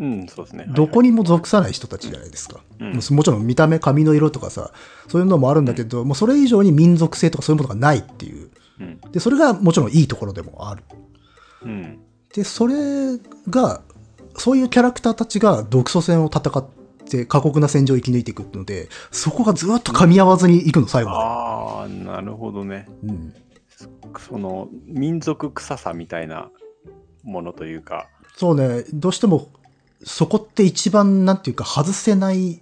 [0.02, 0.66] うん、そうですね。
[0.68, 2.62] どこにも属さない人たちじゃないですか。
[2.80, 4.72] うんもちろん見た目、髪の色とかさ、
[5.08, 8.50] そういうのもあるんだけど、もうそれ以上に民族性とかそういうものがないっていう。
[8.80, 9.00] うん。
[9.12, 10.84] で、それがもちろんいいところでもある。
[11.64, 12.00] うん。
[12.34, 12.76] で、それ
[13.48, 13.84] が、
[14.36, 16.66] そういうキャラクターたちが独ソ戦を戦っ
[17.08, 22.88] て過酷な戦場を生き抜いていくので、そこがずっと噛み合わずにいくの、最後まああ、なるほどね。
[23.04, 23.10] で。
[23.10, 23.34] うん。
[24.20, 26.50] その民族臭さみたいな
[27.24, 28.08] ものというか。
[28.36, 29.50] そうね、どうしても、
[30.04, 32.62] そこって一番、なんていうか、外せない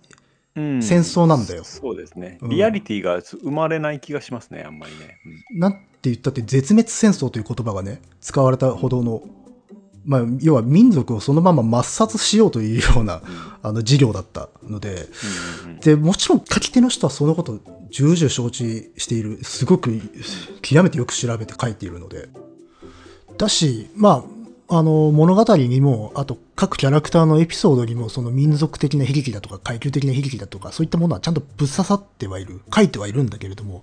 [0.55, 1.63] うん戦争なんだよ。
[1.63, 2.37] そうですね。
[2.41, 5.17] うんリアリティが生まれない気がしますね、あんまりね。
[5.51, 9.23] なんて言ったって、絶滅戦争という言葉がね、使われたほどの、
[10.05, 13.21] まあ、要は民族をそのまま抹殺しようというような、
[13.61, 15.07] あの、事業だったので、
[15.65, 17.59] うんうんで、もちろん書き手の人はそのことを
[17.91, 19.43] 重々承知している。
[19.43, 20.01] すごく、
[20.61, 22.29] 極めてよく調べて書いているので。
[23.37, 24.38] だし、まあ、
[24.71, 32.61] あの、物語にも、あと各キャラクターのエピソードにも、その民族的な悲劇だとか、階級的な悲劇だとか、そういったものはちゃんとぶっ刺さってはいる。
[32.73, 33.81] 書いてはいるんだけれども、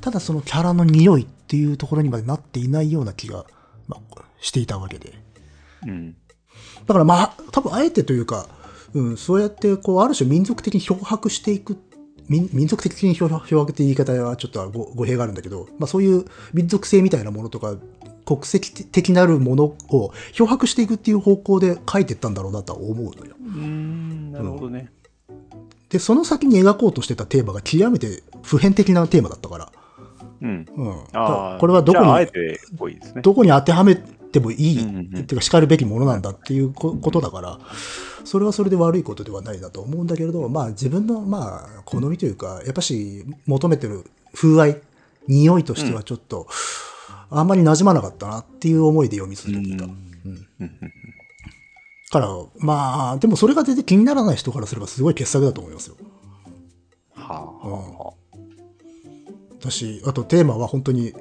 [0.00, 3.46] ただそのキャラの匂いっていうところにまでなっていないような気が、
[3.88, 5.14] まあ、していたわけで。
[5.86, 6.16] うん
[6.86, 8.48] だからまあ、多分あえてというか、
[8.94, 11.76] うん、そうやって、こう、ある種民族的に漂白していく、
[12.28, 17.76] 民民族的に漂漂白って言い方はちょっとご語弊があるんだけど、まあそういう民族性みたいなものとか、
[18.26, 23.36] 国籍的なるものを漂白していくっていう方向で書いていったんだろうなとは思うのよ。
[23.40, 24.90] うーんなるほどね。
[25.88, 29.72] で、その先に描こうとしてたテーマが極めて普遍的なテーマだったから、
[30.42, 30.66] うん。
[30.76, 30.94] うん。
[31.58, 33.22] これはどこに、ね。
[33.22, 37.58] どこに当てはめてもいい、うんうんうんっていうか叱るべきものなんだっていうこことだから、
[38.24, 44.76] それはそれで悪いことではないなと思うんだけれど、まあ自分のまあ好みというか、やっぱし求めてる風合い、
[45.28, 46.46] 匂いとしてはちょっと、
[47.30, 49.84] あんまり馴染まなかったなっていう思いで読み続けていた。
[49.84, 50.46] ううんん。
[50.60, 50.70] うん
[52.10, 55.96] から、まあ、でもそれが全然気にならない人からすればすごい傑作だと思いますよ。
[57.14, 58.12] はあは
[59.60, 61.14] だし、あとテーマは本当に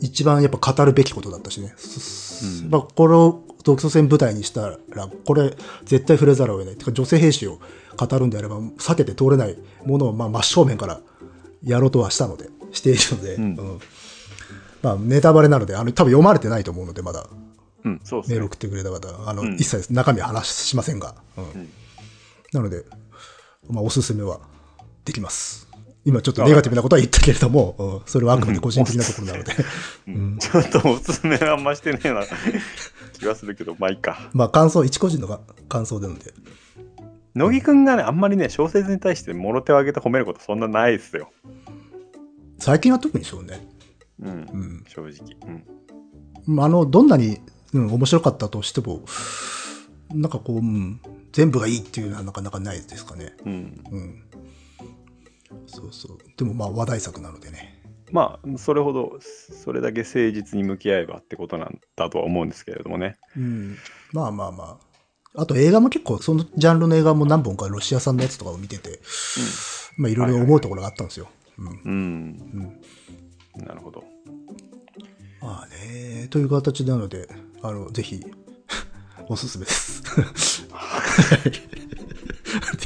[0.00, 1.74] 一番やっぱ語るべきことだったしね。
[1.76, 6.76] すうんまあ、これを独ソ戦舞台にしたら、これ絶対触れざるを得ない。
[6.76, 7.58] てか女性兵士を
[7.98, 11.00] 語るんであれば避けて通れないものをまあ真正面から
[11.62, 13.80] やろうとはしたので、しているので、うんうん
[14.82, 17.26] まあネタバレなので、あの多分読まれてないと思うので、まだ。
[17.84, 18.36] うん、そうですね。
[18.36, 18.46] メール。
[18.46, 19.54] 送ってくれた方、あの、うん。
[19.54, 21.62] 一切中身は話しませんが、うん。
[21.62, 21.68] ん。
[22.52, 22.84] なので、
[23.68, 24.40] まあおすすめは
[25.04, 25.68] できます。
[26.04, 28.00] 今ちょっとネガティブなことは言ったけれども、うん。
[28.06, 29.52] それはあくまで個人的なところなので、
[30.08, 30.38] うん。
[30.40, 32.22] ちょっとおすすめはあんましてねえな。
[33.18, 34.30] 気がするけど、まあいいか。
[34.32, 36.32] まあ感想、一個人のが感想なので、
[37.34, 41.30] 乃木くんがね、あんまりね、小説に対してもろ手を挙げて褒めることそんなないですよ。
[42.58, 43.66] 最近は特にそうね。
[44.22, 45.36] うん、うん正直。
[45.46, 45.64] うん。
[46.46, 47.40] まああの、どんなに、
[47.72, 49.02] うん、面白かったとしても、
[50.10, 51.00] なんかこう、うん、
[51.32, 53.34] 全部がいいっていうのはなかなかないですかね。
[53.44, 54.24] うん、うん。
[55.66, 56.18] そうそう。
[56.36, 57.80] でもまあ話題作なのでね。
[58.12, 63.18] まあ、それほど、それだけ誠実に向き合えばってことなんだとは思うんですけれどもね。
[63.36, 63.76] うん。
[64.12, 64.80] まあまあま
[65.34, 65.42] あ。
[65.42, 69.00] あと映画も結構、そのジャンルの映画も何本かロシア産のやつとかを見てて、
[69.96, 71.28] まあいろいろ思うところがあったんですよ。
[71.56, 72.40] うん。
[73.54, 73.64] うん。
[73.64, 74.02] なるほど。
[75.40, 77.28] まあね、という形なので、
[77.62, 78.24] あの、ぜひ、
[79.28, 80.02] おすすめです。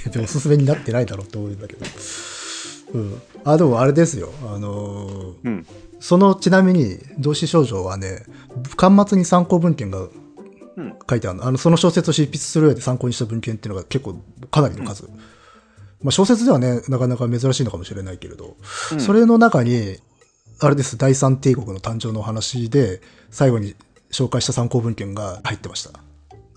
[0.05, 1.87] で でおすすめになってないだろうと思うんだけど。
[2.95, 3.23] うん。
[3.45, 4.33] あ、でもあれですよ。
[4.53, 5.67] あのーうん。
[6.01, 8.25] その、ちなみに、同志少女はね、
[8.77, 10.09] 端末に参考文献が
[10.77, 11.47] うん書いてあるの。
[11.47, 14.17] あの、その小説を執筆する上で参考にした文献っていうのが結構、
[14.51, 15.05] かなりの数。
[16.03, 18.57] まあ、小説ではね、なかなか珍しいのかもしれないけれど、
[18.93, 19.99] うんそれの中に、
[20.65, 23.75] あれです、第三帝国の誕生の話で、最後に
[24.11, 26.01] 紹介した参考文献が入ってました。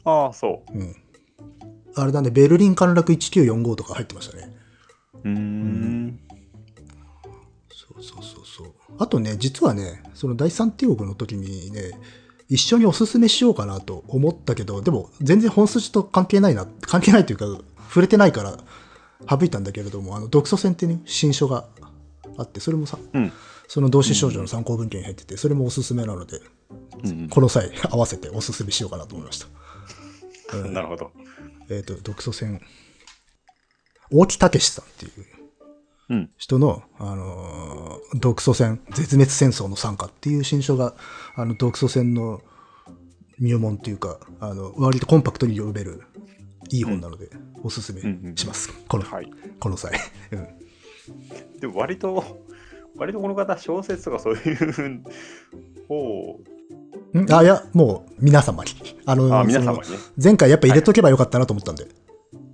[0.06, 0.96] ああ、そうん。
[1.94, 4.56] あれだね、ベルリン陥落1945とか入ってましたね。
[5.26, 5.30] う。
[5.30, 6.20] うーん。
[7.70, 8.74] そうそうそうそう。
[8.98, 11.92] あとね、実はね、その第三帝国の時にね、
[12.48, 17.46] 一緒におすすめしようかなと思ったけど、でも全然本筋と関係ないな、関係ないというか、
[17.90, 18.58] 触れてないから
[19.30, 21.66] 省いたんだけれども、あの、独ソ戦ってね、新書が
[22.38, 23.34] あって、それもさ、うん。
[23.68, 26.40] その同志少女の参考文献に入ってて、それもおすすめなので、
[27.04, 30.58] うんこの際合わせておすすめしようかなと思いました。
[30.58, 31.12] うん、なるほど。
[31.70, 32.62] えっ、と、独ソ戦、
[34.12, 35.12] 大木武さんっていう
[36.10, 36.30] うん。
[36.38, 40.96] 人の、あのー独ソ戦、絶滅戦争の参加っていう新書が、
[41.36, 42.42] あの、独ソ戦の
[43.40, 46.04] 入門っていうか、あの、割とコンパクトに読める、
[46.70, 47.30] いい本なので、
[47.64, 48.02] おすすめ
[48.36, 48.72] します。
[48.88, 49.30] この、はい。
[49.60, 50.00] この際。
[50.32, 51.60] うん。
[51.60, 52.46] でも割と、
[52.98, 54.82] 割とこの方、小説とかそういう方
[57.20, 57.32] ん？
[57.32, 58.72] あ、いや、もう、皆様に。
[59.06, 59.98] あの、あ皆様にね。
[60.22, 61.88] 前回やっぱ入れとけばよかったなと思ったんで。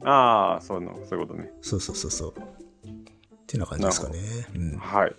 [0.03, 1.51] ああ、そういうの、そういうことね。
[1.61, 2.33] そうそうそうそう。
[2.33, 2.33] っ
[3.47, 4.19] ていな感じですかね。
[4.55, 4.77] うん。
[4.77, 5.15] はい。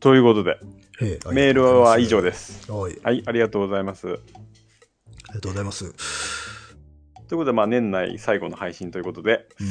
[0.00, 0.58] ということで、
[1.00, 2.32] ええメールは以上で。
[2.32, 2.70] す。
[2.72, 2.98] はい。
[3.02, 4.08] はい、ありがとうございます。
[4.08, 4.16] あり
[5.34, 5.84] がとうございます。
[7.28, 9.66] ということで、まあ、年内最後の配信ということで、うん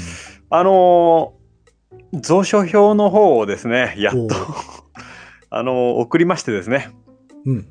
[0.50, 1.41] あのー
[2.26, 4.30] 蔵書表の方をですね、やっと
[5.50, 6.90] あのー送りましてですね、
[7.46, 7.68] うん。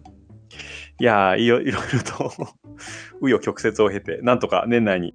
[0.99, 2.13] いやーいろいろいろと、
[3.23, 5.15] 紆余曲折を経て、なんとか年内に、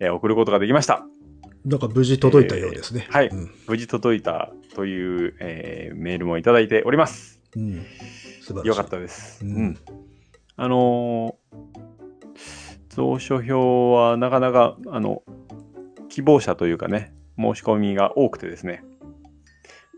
[0.00, 1.06] えー送ることができました。
[1.64, 3.06] なんか無事届いたようですね。
[3.10, 3.50] はいうん。
[3.66, 7.40] 無事届いたという、えーメールもいただいております。
[7.56, 7.84] うん。
[8.40, 8.68] 素晴らしい。
[8.68, 9.44] よかったです。
[9.44, 9.78] ううんん。
[10.56, 11.58] あのー
[12.94, 13.52] 蔵書表
[13.96, 15.22] はなかなか、あの、
[16.08, 18.82] 希望者というかね、申し込みが多くてですね、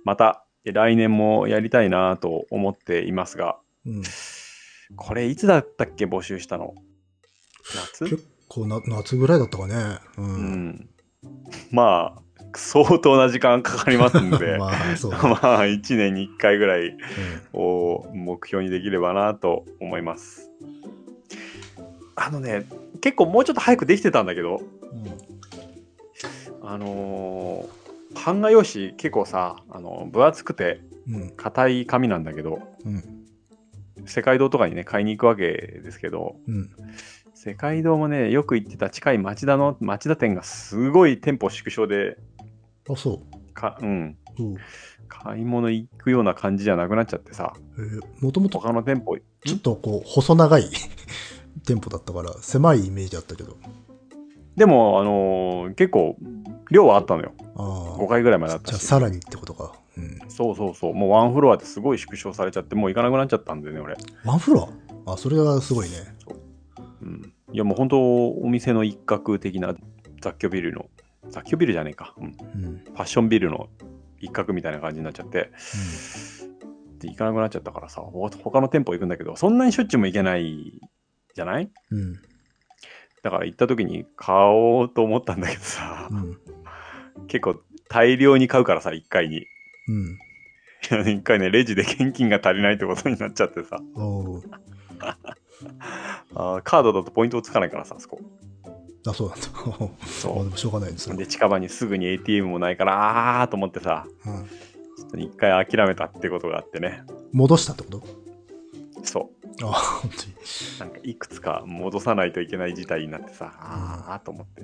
[0.05, 4.03] またえ来年もやりたいなと思っていますが、うん。
[4.97, 6.75] これいつだったっけ募集したの？
[7.75, 8.05] 夏？
[8.05, 9.75] 結構な、夏ぐらいだったかね。
[10.19, 10.23] う。
[10.23, 10.89] うんん。
[11.71, 12.23] まあ、
[12.57, 15.19] 相当な時間かかりますんで、 まあ、そう、ね。
[15.23, 16.99] まあ、1年に1回ぐらいうん
[17.53, 20.51] を目標にできればなと思います。
[22.17, 22.67] あのね、
[23.01, 24.61] 結構もうちょっと早くできてたんだけど、
[26.71, 27.81] あのー
[28.13, 31.31] 版画用紙結構さ、あの分厚くてうん。
[31.31, 33.05] 硬い紙なんだけど、うん。
[34.07, 35.43] 世界堂とかにね、買いに行くわけ
[35.83, 36.71] ですけど、うん。
[37.35, 42.19] 世界堂もね、よく行ってた近い町田の、町田店がすごい店舗縮小で、
[42.89, 43.23] あ、そ
[43.55, 44.43] かうん、う。
[44.43, 44.57] うん。
[45.09, 50.69] 買い物行くような感じじゃなくなっちゃってさ、えー、もともと他の店舗、ちょっとこう、細長い
[51.67, 53.57] 店舗だったから、狭いイメージだったけど。
[54.61, 56.19] でも、あのー結構、
[56.71, 57.33] 量はあったのよ。
[57.57, 58.09] あ5あ。
[58.09, 58.71] 回ぐらいまであったし。
[58.73, 59.73] じゃあ、さらにってことか。
[59.97, 60.19] うん。
[60.29, 60.95] そうそうそう。
[60.95, 63.97] もうワンフロアですごい縮小されちゃって、もう行かなくなっちゃったんでね、俺。
[64.27, 64.69] ワンフロ
[65.07, 65.13] ア？
[65.15, 65.97] あ、それがすごいね。
[67.01, 67.33] うん。
[67.53, 69.75] いや、もう本当、お店の一角的な
[70.21, 70.91] 雑居ビルの、
[71.31, 72.15] 雑居ビルじゃねえか。
[72.19, 72.37] うん。
[72.55, 72.65] うん。
[72.67, 72.77] うん。
[72.85, 73.71] ファッションビルの
[74.19, 75.51] 一角みたいな感じになっちゃって、
[76.99, 80.79] で、行かなくなっちゃったからさ、ほ他の店舗行くんだけど、そんなにしょっちゅうも行けない
[81.35, 81.71] じゃない？
[81.91, 82.21] うん。
[83.23, 86.39] だから行った時に買おうと思ったんだけどさ、うん。
[87.27, 89.47] 結構大量に買うからさ、1回に。
[89.89, 90.19] うん。
[91.07, 93.81] 一回ね、レジで現金が足りないってことになっちゃってさ、
[96.35, 98.21] あーカードだとポイントをつかないからさ、あそこ。
[99.07, 99.47] あ、そうなんだ。
[99.47, 101.15] あそでもしょうがないです。
[101.17, 104.45] で、近場にすぐに ATM もないから、あーと思ってさ、うん。
[104.45, 107.03] ちょっと一回諦めたってことがあってね。
[107.33, 108.03] 戻したってこと？
[109.03, 109.31] そ
[109.63, 110.33] あ、本当に。
[110.33, 110.81] う。
[110.81, 114.63] なんかいくつか戻さないといけない事態になってさ、あーと思って。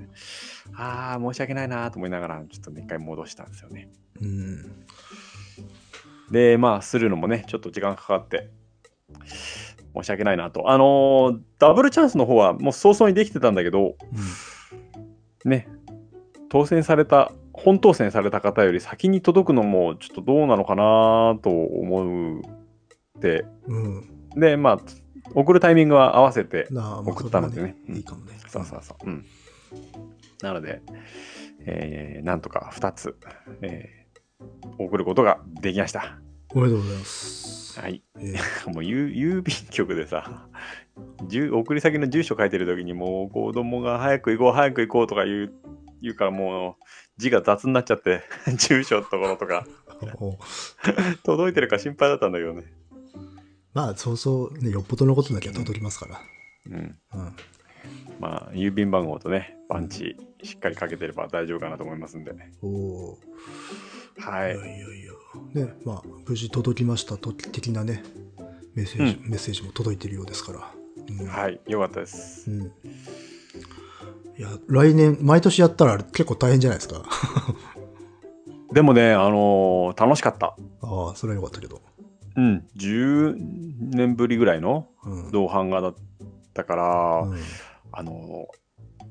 [0.74, 3.90] あー、申し訳ないなーと思いながら、ちょっとね、一回戻したんですよね。
[4.20, 4.86] うん。
[6.30, 8.50] で、まあ、するのもね、ちょっと時間かかって、
[9.94, 10.70] 申し訳ないなと。
[10.70, 13.96] あのーダブルチャンスの方はもう早々にできてたんだけど、
[15.44, 15.68] ね、
[16.50, 24.15] 当選された、本当選された方より先に届くのもちょっとどうなのかなと思うって、うん。
[24.36, 24.40] うん。
[24.40, 24.78] で、まあ、
[25.34, 26.68] 送るタイミングは合わせて、
[27.10, 28.38] 送ったのでねそれはいいかもね。
[28.48, 29.06] そうそうそう。
[29.06, 29.24] うん。
[30.42, 30.82] なので、
[31.66, 33.16] えーなんとか2つ、
[33.62, 33.96] えー
[34.78, 36.18] 送ることができました。
[36.54, 37.80] おめでとうございます。
[37.80, 38.02] はい。
[38.18, 38.36] えー
[38.72, 40.46] もう郵郵便局でさ、
[41.28, 45.54] 住送り先の住所書いてる時にもう子供が早く行こう、早く行こうとか言う
[46.02, 46.84] 言うからもう
[47.16, 48.22] 字が雑になっちゃって、
[48.58, 49.66] 住所のところとか
[50.20, 50.36] お
[51.24, 52.64] 届いてるか心配だったんだけどね。
[53.76, 56.20] まあ、そうそう、ね、よっぽどのことだけは届きますから。
[56.70, 56.74] うん。
[56.74, 57.36] うん。
[58.18, 62.32] まあ、郵便番号とね、パンチしっかりかけてれば大丈夫かなと思いますんで。
[62.62, 64.30] おおー。
[64.30, 64.58] はいい。
[64.58, 65.66] やいやいや。
[65.66, 68.02] ね、まあ、無事届きましたと的なね、
[68.74, 70.72] メッセージ、メッセージも届いてるようですから。
[71.10, 71.26] うん。
[71.26, 71.60] はい。
[71.66, 72.50] よかったです。
[72.50, 72.62] うん。
[72.62, 72.70] い
[74.38, 77.02] や、来年、毎年やったら結構大変じゃないですか。
[78.72, 80.56] でもね、あのー楽しかった。
[80.80, 81.82] ああ、それはよかったけど。
[82.36, 82.68] うん。
[82.76, 83.34] 10
[83.80, 85.30] 年ぶりぐらいのうん。
[85.32, 85.94] 同伴画だっ
[86.54, 87.38] たから、うん
[87.92, 88.46] あの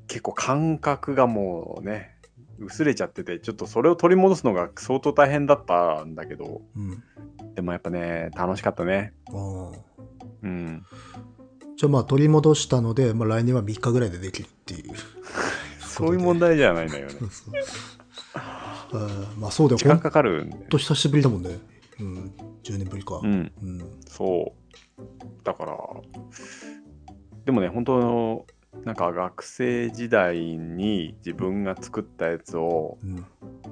[0.08, 2.16] 結構感覚がもうね
[2.60, 7.04] 薄れちゃっててちょっとそれを取り戻すのが相当大変だったんだけどうん。
[7.56, 9.14] でもやっぱね楽しかったね。
[10.44, 10.86] うん
[11.78, 14.94] じゃあまあ取り戻したので、まあ来年は3日ぐらいでできるっていう。
[15.82, 17.14] そういう問題じゃないんだよね
[18.92, 19.10] そう
[19.40, 21.58] まあそうだよ、時間かかるほんと久しぶりだもんね。
[22.00, 22.32] うん、
[22.66, 23.20] 10年ぶりか。
[23.24, 23.28] う。
[23.28, 24.00] ん、うん。
[24.08, 24.56] そ
[25.00, 25.44] う。
[25.44, 25.78] だから、
[27.46, 28.46] でもね、本当
[28.84, 33.26] なんか学生時代に自分が作ったやつをうん。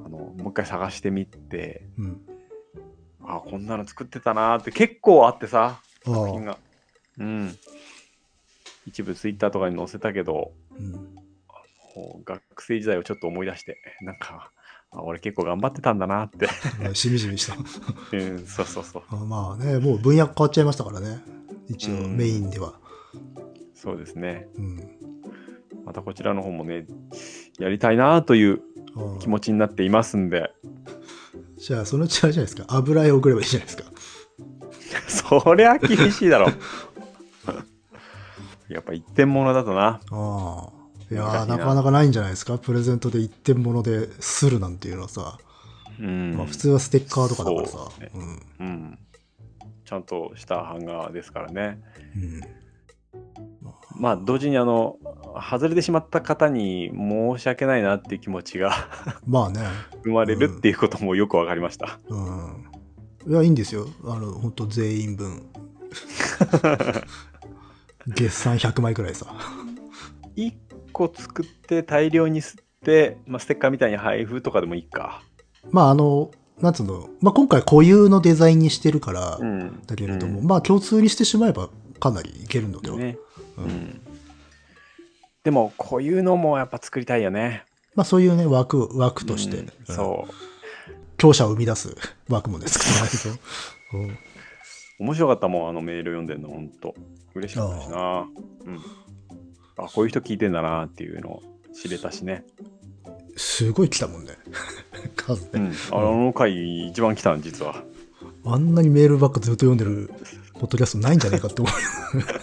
[0.05, 2.21] あのもう一回探してみて、うん。
[3.25, 6.45] あこんなの作ってたなーって結構あってさ、あ作品あ。
[6.45, 6.57] が。
[7.17, 7.57] うん。
[8.85, 11.15] 一部ツイッターとかに載せたけど、うん。
[12.25, 14.62] 学生時代をちょっと思い出して、なんか、あ
[15.01, 16.47] 俺結構頑張ってたんだなって。
[16.93, 17.55] しみじみした。
[18.15, 19.03] うん、そうそうそう。
[19.09, 21.23] あまあね、もう分野変わっちゃいましたからね。
[21.67, 22.73] 一応うんメインでは。
[23.73, 24.47] そうですね。
[24.57, 24.79] うん。
[25.85, 26.85] またこちらの方もね、
[27.59, 28.61] やりたいなという
[29.19, 30.51] 気持ちになっていますんで、
[31.57, 32.65] じゃあ、そのうちあれじゃないですか。
[32.67, 33.85] 油絵を送ればいいじゃないですか。
[35.07, 36.47] そりゃ厳しいだろ。
[38.67, 40.01] やっぱ一点物だとな。
[40.11, 40.82] ああ。
[41.13, 42.57] いやななかなかないんじゃないですか？
[42.57, 45.37] プレゼントで一点物でするなんていうのはさ。
[45.99, 46.35] うん。
[46.35, 48.11] まあ、普通はステッカーとかだからさね。
[48.15, 48.67] うん。
[48.67, 48.99] うん。
[49.85, 51.79] ちゃんとした版画ですからね。
[52.15, 52.41] うん。
[53.95, 54.97] まあ、同時にあの、
[55.51, 58.71] 外れてしまった方に申し訳ないなっていう気持ちが
[59.27, 59.61] まあね。
[60.03, 61.99] 生まれるっていうこともよくわかりました。
[62.09, 62.65] うん。
[63.27, 63.87] いや、いいんですよ。
[64.05, 65.43] あの、本当全員分。
[68.07, 69.27] 月産100枚くらいさ。
[70.35, 70.53] 1
[70.93, 75.21] 個作って大量に吸って、まあ、ステッカーみたいに配布とかでもいいか。
[75.71, 76.31] まあ、あの、
[76.61, 79.81] なんつうの、まあ、今回固有のデザインにしてるから、うん。
[79.85, 81.69] だけれども、うんまあ、共通にしてしまえば
[81.99, 82.97] かなりいけるのでは。
[82.97, 83.17] ね。
[83.57, 84.01] ううんん。
[85.43, 87.65] でも、こういうのもやっぱ作りたいよね。
[87.95, 90.33] まあ、そういうね、枠、枠として、うんうんそう。
[91.17, 91.95] 強者を生み出す
[92.29, 93.97] 枠もね、作らないと。
[93.97, 94.17] う ん
[94.99, 96.95] 面白かったもん、あのメール読んでんの、ほんと。
[97.33, 98.27] 嬉しかったしな。
[98.65, 98.81] うん。
[99.77, 101.43] あ、こういう人聞いてんだなっていうのを
[101.73, 102.45] 知れたしね。
[103.35, 104.37] すごい来たもんね。
[105.15, 105.49] 数ね。
[105.55, 105.73] うん。
[105.91, 107.83] あの回、一番来たん、実は。
[108.45, 110.11] あんなにメールばっかずっと読んでる
[110.53, 111.73] ポッドキャストないんじゃないかって思う。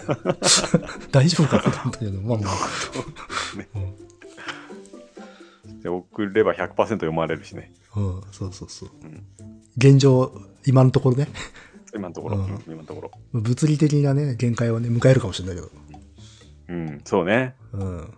[1.11, 2.55] 大丈夫かなと思ったけど、まあまあ。
[5.81, 7.73] で、 送れば100%読まれるしね。
[7.95, 8.89] うん、そうそうそう。
[9.03, 9.23] うん
[9.77, 10.31] 現状、
[10.65, 11.29] 今のところね、
[11.95, 13.11] 今のところ、うんうん今のところ。
[13.33, 15.69] 物理的なね、限界をね、迎えるかもしれないけど。
[16.71, 17.55] うん、そうね。
[17.73, 18.13] うん。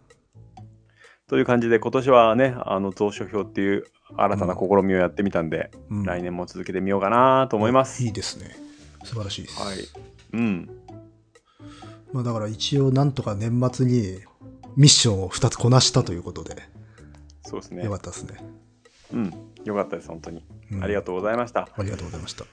[1.27, 3.85] という感じで、今年はね、あの、蔵書表っていう
[4.15, 8.03] 新たな試みをやってみたんで、うん来年も続けてみようかなと思います。
[8.03, 8.55] いいですね。
[9.03, 9.59] 素晴らしいです。
[9.59, 9.77] はい。
[10.33, 10.69] うん。
[12.11, 14.19] まあだから一応なんとか年末に
[14.75, 16.55] ミッションを2つこなしたということで、
[17.41, 17.97] そうですねよか。
[17.97, 18.37] ったですね。
[19.13, 19.33] うん。
[19.65, 20.45] よかったです、本当に。
[20.71, 21.69] うんありがとうございました。
[21.75, 22.45] ありがとうございました。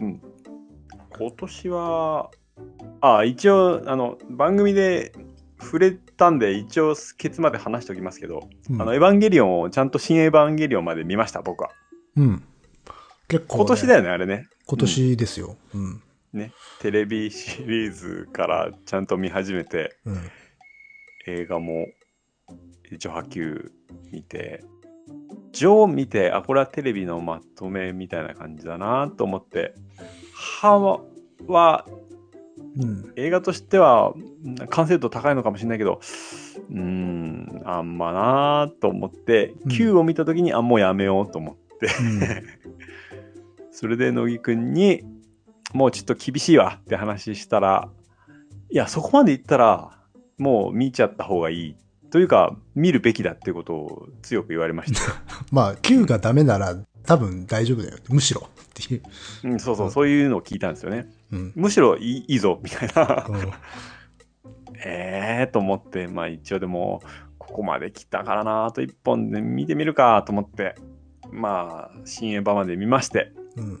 [0.00, 0.22] うん。
[1.18, 2.30] 今年は、
[3.00, 5.12] あ、一応、あの、番組で
[5.60, 11.70] 触れたんで、一応、ケツまで話しておきますけど、うんあの、エヴァンゲリオンをちゃんと新エヴァンゲリオンまで見ました、僕は。
[12.16, 12.44] うん。
[13.28, 14.48] 結構、今年だよね、あれね。
[14.66, 15.56] 今年ですよ。
[15.74, 16.02] うん。
[16.32, 16.52] ね。
[16.80, 20.18] テレビシリーズからちゃんと見始めて、うん。
[21.26, 21.86] 映画も
[22.90, 23.70] 一応波及
[24.12, 24.64] 見て、
[25.52, 29.74] ジョー見て、あ、これはテレビのまとめみたいな感じだなと思って、
[30.34, 30.78] 歯
[31.46, 31.86] は
[32.76, 33.12] うん。
[33.16, 34.12] 映画としては
[34.44, 36.00] うん完成度高いのかもしれないけど、
[36.70, 42.20] うーん、あんまなと思って、うん Q を見たときに、あ、もうやめようと思って、うん。
[43.72, 45.02] それで乃木くんに、
[45.72, 47.88] もうちょっと厳しいわって話したら、
[48.70, 49.98] いや、そこまで言ったら、
[50.38, 51.76] もう見ちゃった方がいい。
[52.10, 55.16] というか、見るべきだっていうことを強く言われましたよ。
[55.50, 57.98] まあ、Q がダメなら多分大丈夫だよ。
[58.08, 58.48] むしろ。
[58.62, 59.02] っていう。
[59.44, 61.06] うん、そうそう、そういうのを聞いたんですよね。
[61.32, 61.52] うん。
[61.54, 63.26] むしろいいいいぞ、みたいな。
[63.28, 63.52] うん
[64.86, 67.00] えーと思って、まあ一応でも、
[67.38, 70.74] ここまで来たからな、あと一本で見てみるかと思って、
[71.30, 73.80] まあ、新エヴァまで見まして、うん。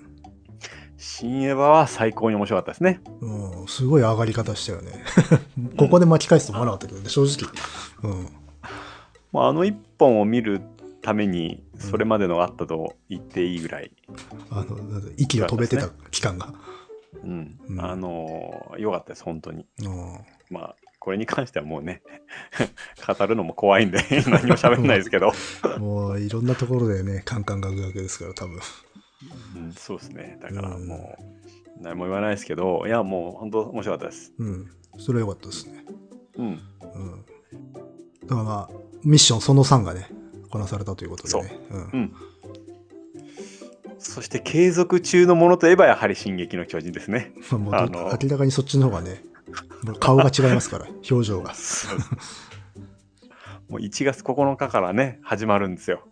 [0.96, 3.00] 新エヴァは最高に面白かったですね。
[3.20, 3.68] うん。
[3.68, 4.92] すごい上がり方したよね。
[5.76, 7.50] ここで巻き返すと思わなかったけどね、正直。
[8.02, 8.28] うん。
[9.32, 10.60] まあ、あの一本を見る
[11.04, 13.92] ために、それまでのがあったと言っていいぐらい、
[14.50, 16.54] あの、なんだ息を止めてた期間が。
[17.22, 19.66] うん、うんあのー良かったです、本当に。
[19.82, 20.18] うん。
[20.50, 22.02] まあ、これに関してはもうね、
[23.06, 25.32] 語るのも怖いんで、 何も喋んないですけど、
[25.78, 28.58] もういろんなところでね、カンカンガクガクですから、多分。
[29.56, 30.38] うん、そうですね。
[30.40, 31.18] だからも
[31.78, 34.32] う、何も言わないですけど、いや、もう本当面白かったです。
[34.38, 34.70] うん。
[34.96, 35.84] それは良かったですね。
[36.38, 36.46] うん。
[36.46, 36.60] うん。
[38.26, 40.08] だからまあ、ミッションその3がね、
[40.54, 41.58] こなされたということでね。
[41.70, 42.12] うんうん。
[43.98, 47.32] そして継続中のものといえばやはり「進撃の巨人」ですね。
[47.50, 49.24] まあもうあの明らかにそっちの方がね、
[49.98, 51.54] 顔が違いますから、 表情が。
[53.68, 56.06] もう1月9日からね始まるんですよ。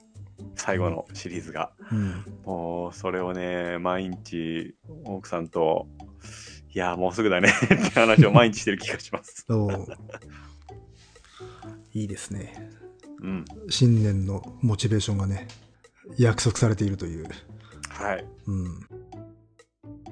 [0.57, 1.70] 最後のシリーズが。
[1.93, 2.24] うん。
[2.45, 4.74] もう、それをね、毎日、
[5.05, 5.86] 奥さんと、
[6.74, 9.47] いや、もうすぐだね って話を毎日してる気がします。
[11.93, 12.82] いいですね。
[13.23, 13.45] うん。
[13.70, 15.47] 新年のモチベーションがね、
[16.18, 17.27] 約束されているという。
[17.89, 18.27] はい。
[18.47, 18.81] うん。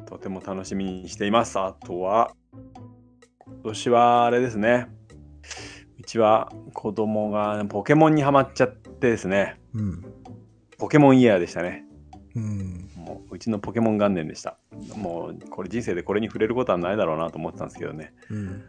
[0.06, 1.58] とても楽しみにしています。
[1.58, 2.34] あとは、
[3.46, 4.88] 今年はあれですね。
[5.98, 9.60] うちは子供がポケモンにはまっちゃってですね。
[9.74, 10.04] うん。
[10.78, 11.84] ポケモンイヤーでしたね。
[12.34, 12.88] うん。
[12.96, 14.58] もううちのポケモン元年でした。
[14.96, 18.12] もうこれ人生でこれに触れることはないだろうなと思ってたんですけどね。
[18.30, 18.66] うん。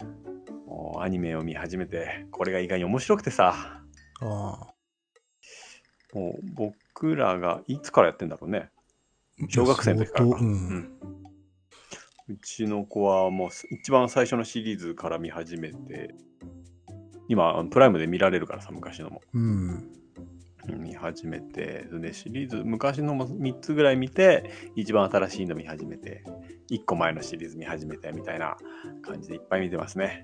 [0.67, 3.80] もうアニメを見始めて、これが意外に面白くてさ。
[4.21, 4.73] ああ。
[6.13, 8.69] もう僕らがいつからやってんだろうね。
[9.49, 10.35] 小学生の時からか。
[10.37, 10.39] う。
[10.39, 10.97] うんん
[12.27, 16.13] うちの子はもう一番最初のシリーズから見始めて、
[17.27, 19.21] 今、プライムで見られるからさ、昔のも。
[19.33, 19.91] うん。
[20.67, 26.23] 見始めて、でシリーズ、昔のも3つぐらい見て、一番新しいの見始めて、
[26.69, 28.55] 1個前のシリーズ見始めてみたいな
[29.01, 30.23] 感じでいっぱい見てますね。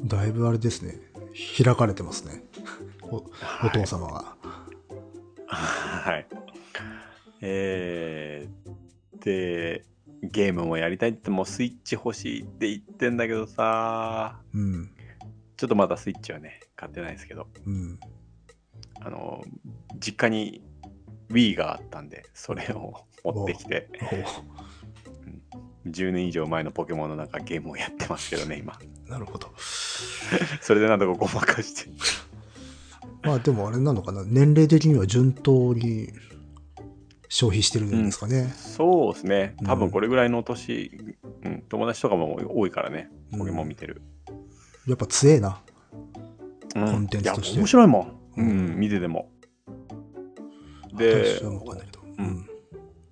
[0.00, 0.94] だいぶあれですね。
[1.62, 2.42] 開かれてますね。
[3.02, 4.36] おお父様が。
[5.46, 6.26] はい。
[7.40, 9.84] えー、で、
[10.22, 14.90] ゲームもやりたいってもうスイッチ欲しいって言ってんだけどさ、うん。
[15.56, 17.98] ちょっとまだスイッチはね、買ってないですけど、うん。
[19.00, 19.42] あの、
[19.98, 20.62] 実家に
[21.30, 23.88] Wii があったんで、それを持ってきて、
[25.86, 28.78] 10年以上前のポケモンのなんかゲームをやってますけどね、今。
[29.08, 29.48] おなるほど。
[30.60, 31.90] それでなんとかごまかして。
[33.22, 34.24] まあでもあれなのかな。
[34.24, 36.10] 年齢的には順当に
[37.28, 38.52] 消費してるんですかね。
[38.56, 39.56] そうですね。
[39.64, 40.90] 多うん分これぐらいの年、
[41.44, 44.02] うん、友達とかも多いからね、ポケモン見てる。
[44.86, 45.62] やっぱ強えな。
[46.76, 48.08] うんコンテンツとしていや面白いもん。
[48.36, 49.32] ううんん、見てても。
[50.96, 51.40] で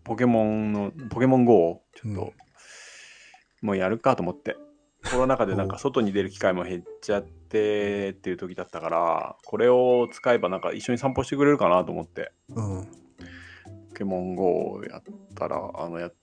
[0.05, 2.33] ポケモンの、ポケモン GO をちょっと、うん
[3.63, 4.57] もうやるかと思って。
[5.11, 12.85] コロナ禍でなんか外に出る機会も減っちゃってっていう時だったから、これを使えばなんか一緒に散歩してくれるかなと思って、うん。
[12.85, 15.03] ポケモン GO をやっ
[15.35, 16.15] たら、あの、やっ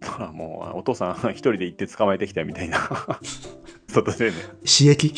[0.00, 2.78] たらもう、お父さん一人で行って捕まえてきたよみたいな。
[3.88, 4.36] 外でね。
[4.58, 5.14] 刺激？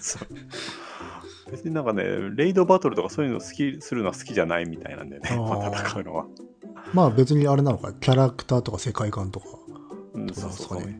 [0.00, 0.28] そう
[1.50, 2.04] 別になんかね、
[2.34, 6.26] レイドバトルとかそういうの好きするのは好きじゃないみたいなんだよね、あーまあ戦うのは。
[6.94, 7.92] まあ別にあれなのか。
[7.92, 9.46] キャラクターとか世界観とか。
[10.14, 10.98] うん、そうそうそうね。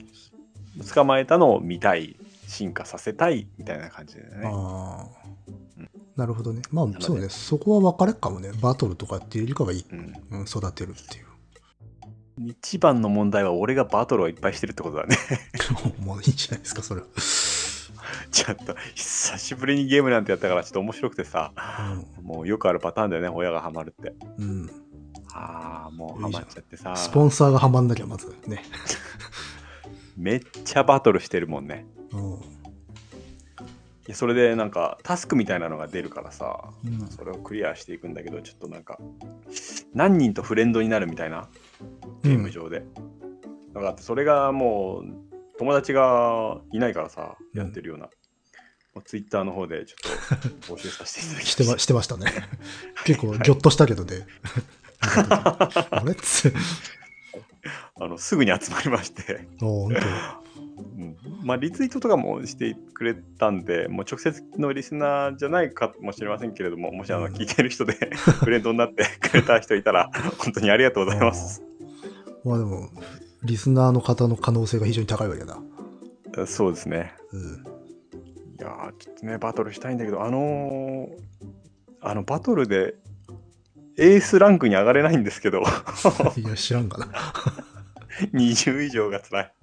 [0.95, 2.17] 捕まえたのを見たい、
[2.47, 4.29] 進化させたいみたいな感じでね。
[4.45, 5.23] ああ。
[6.17, 6.61] なるほどね。
[6.71, 7.29] まあそうね。
[7.31, 8.51] そこは分かれっかもね。
[8.61, 9.87] バトルとかっていうよりかはいい。
[9.91, 11.27] うん、うん、育てるっていう。
[12.39, 15.17] 一番の問題は俺がバトルをいっぱいしてるってことだね。
[16.01, 17.07] もういいんじゃないですか、それは。
[18.31, 21.53] ちょっと久しぶりにゲームなんてやったからちょっと面白くてさ、
[22.23, 24.15] もうよくあるパターンだよね、親がハマるって。
[24.39, 24.45] うん。
[24.45, 24.71] うん。
[25.35, 28.65] ああ、もうハマっちゃってさ、スポンサーがハマんなきゃまずね。
[30.17, 31.87] めっちゃバトルしてるもんね。
[32.13, 32.33] うん。
[32.35, 38.99] いやそれでなんかタスクみたいなのが出るからさ、うんそれをクリアしていくんだけど、ちょっとなんか、
[39.95, 41.49] 何人とフレンドになるみたいな
[42.23, 42.83] ゲーム上で。
[43.75, 45.05] だからそれがもう、
[45.59, 48.09] 友達がいないからさ、うんやってるような。
[49.05, 49.97] ツイッターの方でちょ
[50.37, 52.27] っと募集させていただきましてま してましたね。
[53.07, 54.27] 結構ギョッとしたけどね。
[55.01, 56.53] あれっつ
[58.05, 59.47] あのすぐに集まりまして、
[61.43, 67.95] まあ、リツイートとかもしてくれたんで、もう直接のリスナーじゃないかもしれませんけれども、もしあのうん聞いてる人で
[68.45, 71.63] フレンドになってくれた人いたら、本当にありがとうございます。
[72.43, 72.51] 当。
[72.51, 72.89] まあでも、
[73.45, 75.59] リスナーの方の可能性が非常に高いわけだ。
[76.47, 77.13] そうですね。
[77.33, 77.41] うん。
[77.41, 77.45] い
[78.61, 81.53] やー、ちょっとね、バトルしたいんだけど、あのー
[82.01, 82.95] あの、バトルで、
[83.99, 85.63] エースランクに上がれないんですけど、
[86.37, 87.07] いや、知らんかな。
[88.35, 89.55] 20以上が辛い。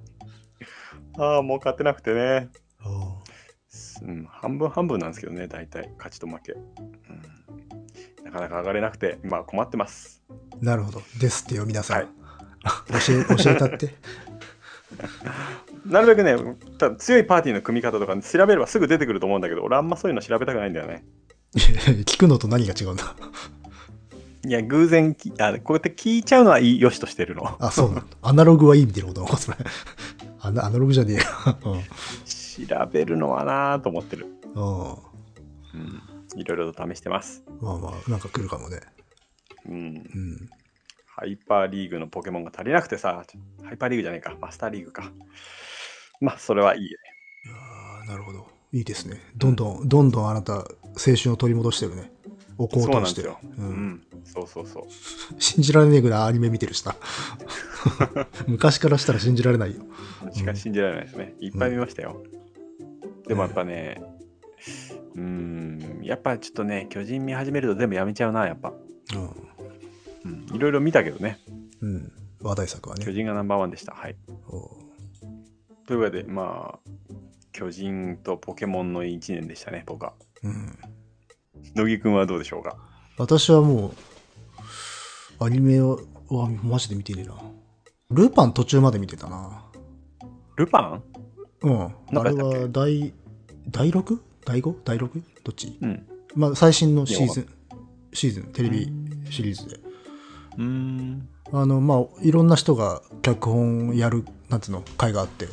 [1.17, 2.49] ああ、もう勝てなくてね。
[2.79, 3.15] あ
[4.01, 6.53] うん、半分半分なんですけどね、大体、勝ちと負け。
[6.53, 10.23] うん、なかなか上がれなくて、今困ってます。
[10.61, 11.01] ーなるほど。
[11.19, 11.97] ですってよ、皆さん。
[11.97, 12.07] はい
[13.07, 13.95] 教え、教えたって。
[15.85, 16.35] なるべくね、
[16.77, 21.05] た強いパーティーの組み方とか調べればすぐ出てくると思うんだけど、俺あんまそういうの調べたくないんだよね。
[21.55, 23.15] 聞くのと何が違うんだ？
[24.49, 27.55] いや、偶然きあ、こうやって聞いちゃうのはいいよしとしてるの。
[27.59, 28.03] あ、そうなの。
[28.23, 29.57] アナログはいいみたいなことなのか、それ。
[30.39, 31.21] アナアナログじゃねえよ。
[32.67, 34.25] 調べるのはなぁと思ってる。
[34.55, 34.63] うん。
[34.63, 34.89] うん。
[36.33, 36.39] うん。
[36.39, 37.43] いろいろと試してます。
[37.61, 38.79] まあまあ、なんか来るかもね。
[39.67, 39.75] うん。
[39.75, 40.49] うん。
[41.05, 45.11] ハイパーリーグのポケモンが足りなくてさ、ちょハイパーリーグじゃないか、マスターリーグか。
[46.21, 46.81] まあ、それはいい。
[46.81, 48.47] いやーなるほど。
[48.71, 49.21] いいですね。
[49.35, 50.65] どんどん、どんどんあなた、青
[51.15, 52.11] 春を取り戻してるね。
[52.59, 52.91] お香を通して。
[52.91, 53.39] そうなんですよ。
[53.57, 54.03] ううんん。
[54.25, 54.83] そうそうそう。
[55.41, 56.95] 信じられねえぐらいアニメ見てるしな。
[58.47, 59.81] 昔からしたら信じられないよ。
[60.33, 61.35] しかし信じられないですね。
[61.39, 62.21] いっぱい見ましたよ。
[63.27, 64.01] でもやっぱね、
[65.15, 68.73] うーん、やっぱちょっとね、巨人見始めると全部やめちゃうな、やっぱ。
[70.25, 70.45] うん。
[70.53, 71.39] いろいろ見たけどね、
[71.81, 71.95] うん。
[71.95, 72.11] うん。
[72.41, 73.05] 話題作はね。
[73.05, 73.93] 巨人がナンバーワンでした。
[73.93, 74.17] はい。
[74.49, 74.77] お
[75.87, 76.89] というわけで、まあ、
[77.51, 80.13] 巨人とポケモンの1年でしたね、僕は。
[80.43, 80.77] うん。
[81.75, 82.75] 乃木くんはどうでしょうか？
[83.17, 83.93] 私はも
[85.39, 85.99] う、アニメを、
[86.29, 87.35] はマジで見てねえな。
[88.11, 89.63] ルパン途中まで見てたな。
[90.55, 91.03] ルパン？
[91.61, 91.81] うん。
[91.83, 93.13] あれは第、
[93.69, 94.19] 第 6?
[94.45, 94.75] 第 5?
[94.83, 95.21] 第 6?
[95.43, 95.77] どっち？
[95.81, 96.07] うん。
[96.35, 97.47] まあ、最新のシーズン、
[98.13, 98.91] シーズン、テレビ
[99.29, 99.75] シリーズで。
[99.77, 101.27] うーん。
[101.51, 105.51] あの、まあ、いろんな人が脚本やる、なんつうの、会があって、で、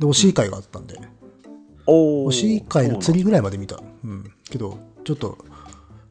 [0.00, 0.98] 推し会があったんで、
[1.86, 3.80] お推し会のそう次ぐらいまで見た。
[4.04, 4.32] うん。
[4.50, 4.78] けど、
[5.08, 5.38] ちょっと、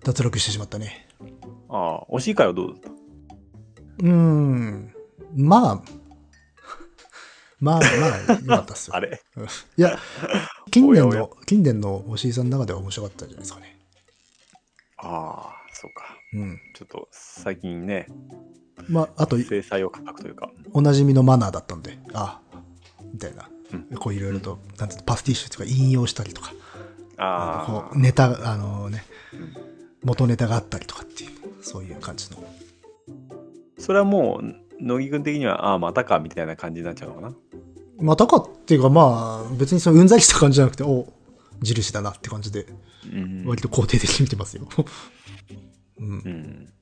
[0.04, 1.08] 脱落してしまったね。
[1.70, 2.90] ああ、推し会はどうだった？
[2.90, 4.92] うーん。
[5.36, 5.82] まあ、
[7.60, 8.96] ま あまあ、よかったっすよ。
[8.96, 9.22] あれ？
[9.78, 10.00] いや、
[10.72, 13.78] 近年おやおの、近年のおしいさんの中では面白かったんじゃないですかね。
[14.98, 16.18] ああ、そうか。
[16.34, 16.60] うん。
[16.74, 18.08] ちょっと最近ね、
[18.90, 20.50] まあ、あと、制裁を叩くというか。
[20.74, 22.42] おなじみのマナーだったんで、あ
[23.14, 23.48] みたいな。
[23.92, 26.52] うこういろいろと、なんつうの、パスティッシュとか引用したりとか、
[27.18, 29.04] あこうネタ、あのね、
[30.04, 32.38] 元ネタがあったりとかっていう、そういう感じの。
[32.38, 32.44] あ、
[33.80, 37.36] それはもう、乃木くん的には、ああ、またか、みたいな感じになっちゃうのかな？
[38.00, 41.12] またかっていうか、まあ、別にそのうんざりした感じじゃなくて、お
[41.64, 42.68] 印だなって感じで、
[43.12, 43.46] うん。
[43.48, 44.68] 割と肯定的に見てますよ。
[46.00, 46.74] うんうん。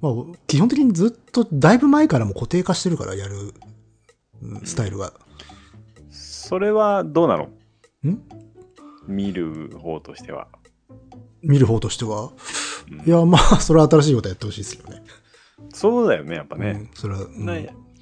[0.00, 3.54] まあ、基本的にずっと、だいぶ前からも固定化してるから、やる、
[4.42, 5.12] うんスタイルが。
[6.10, 7.44] それはどうなの？
[7.44, 7.48] ん？
[9.06, 10.48] 見る方としては。
[11.42, 12.32] 見る方としては？
[12.90, 15.02] うんいや、まあ、それは新しいことやってほしいですよね。
[15.72, 16.70] そうだよね、やっぱね。
[16.70, 17.54] うん、それは、うんな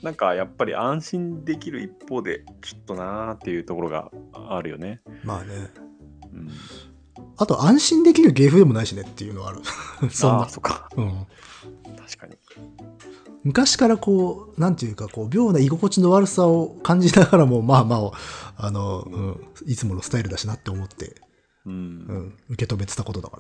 [0.03, 5.01] なんかやっぱり安心できる一方でちょっとなーっていうところがあるよね。
[5.23, 5.71] まあね。
[6.35, 6.51] うん、
[7.37, 9.61] あと、安心できる芸風でもないしねっていうのはある。
[10.11, 10.49] そああ、。
[10.49, 10.89] そっか。
[10.97, 11.27] うん。
[11.97, 12.37] 確かに。
[13.45, 18.13] 昔からこう、なんていうか、こう、妙な居心地の悪さを感じながらも、 まあまあ、
[18.57, 21.17] あの、うん、いつものスタイルだしなって思って、
[21.67, 21.71] う。
[21.71, 23.39] うんん、受け止めてたことだか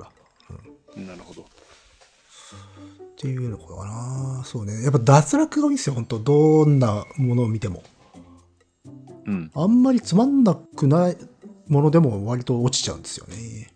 [0.96, 1.04] ら。
[1.04, 1.42] なるほど。
[1.42, 1.44] っ
[3.16, 4.42] ていうのかな。
[4.44, 4.82] そうね。
[4.82, 7.82] やっぱ脱落が多いんですよ、本当どんなものを見ても。
[9.26, 9.50] うん。
[9.54, 11.16] あんまりつまんなくない
[11.68, 13.71] ものでも割と落ちちゃうんですよね。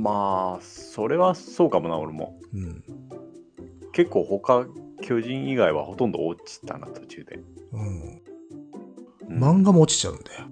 [0.00, 2.40] まあ、それはそうかもな、俺も。
[2.54, 2.84] うん。
[3.92, 4.66] 結構他、
[5.02, 7.38] 巨人以外はほとんど落ちたな、途中で。
[7.72, 7.80] うん。
[7.82, 7.86] う
[8.16, 8.20] ん
[9.32, 10.46] 漫画も落ちちゃうんだよ。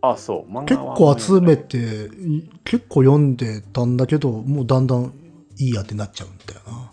[0.00, 0.52] あ、そう。
[0.52, 5.12] 漫結画は構集めて、い結構読んでたんだけど、もうだんだん
[5.56, 6.92] いいやってなっちゃうんだよな。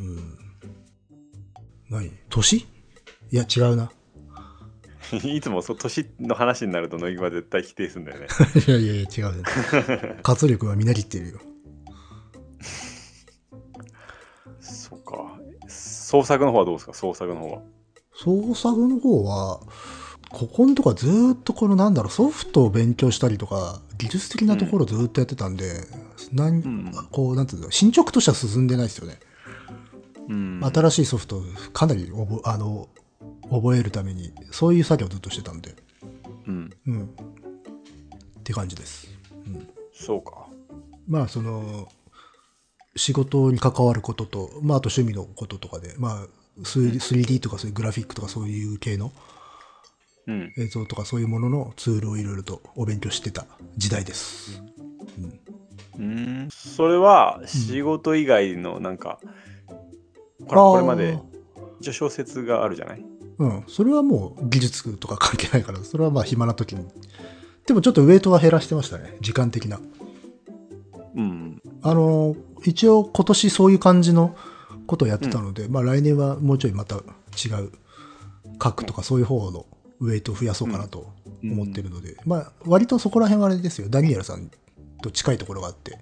[0.00, 0.38] うんうん。
[1.90, 2.10] 何？
[2.28, 2.56] 年？
[2.56, 2.66] い
[3.30, 3.92] や、違うな。
[5.24, 8.26] いつもそ年の話になると乃木は絶対否定するんだよね。
[8.66, 9.42] いやいやいや、違うね。
[10.22, 11.38] 活力はみなぎっているよ。
[14.60, 15.38] そっか。
[15.68, 16.94] 創作の方はどうですか？
[16.94, 17.62] 創作の方は。
[18.16, 19.60] 創作の方は、
[20.30, 25.86] ここのとこはずーっとこのなんだろう、ソフトを勉強したりとか、技術的なところをずーっとやってたんで、
[26.32, 29.18] なんんこう、なんていうの、進捗としては進んでないですよね。
[30.28, 31.42] うん新しいソフトを
[31.74, 32.88] かなり覚あの
[33.50, 35.74] 覚えるために、そういう作業をずっとしてたんで、
[36.46, 36.70] うん。
[36.86, 37.04] うん。
[37.04, 37.06] っ
[38.42, 39.08] て感じです。
[39.46, 39.68] うん。
[39.92, 40.46] そうか。
[41.08, 41.88] まあ、その、
[42.96, 46.26] 仕事に関わることと、まあ、あと趣味のこととかで、まあ、
[46.62, 49.12] 3D 3D とかそういうグラフィックとかそういう系の
[50.26, 50.52] うん。
[50.56, 54.62] 映像とかそういうもののツールをいろいろとお勉強してた時代です。
[55.98, 56.48] うん。
[56.50, 59.18] それは仕事以外のなんか、
[60.46, 61.18] ほらこれまで
[61.80, 63.04] 一応小説があるじゃない？
[63.38, 63.64] うん。
[63.66, 66.86] それはもう技術とか関係ないから、それはまあ暇な時に。
[67.66, 69.16] でもちょっとウェイトは減らしてましたね。
[69.20, 69.80] 時間的な。
[71.16, 71.62] うん。
[71.82, 74.36] あの、一応今年そういう感じの
[74.86, 77.72] ことをやってたので、まあ来年はもうちょいまた違う
[78.62, 79.66] 書くとかそういう方の
[80.00, 81.12] ウェイトを増やそうかなと
[81.42, 83.88] 思ってるので、まあ割とそこら辺はあれですよ。
[83.88, 84.50] ダニエルさん
[85.02, 85.98] と近いところがあって、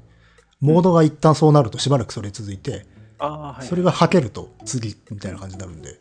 [0.60, 2.86] モードが一旦そうなるとしばらくそれ続いて、
[3.18, 3.66] ああ、はい。
[3.66, 5.98] それが吐けると次みたいな感じになるんで、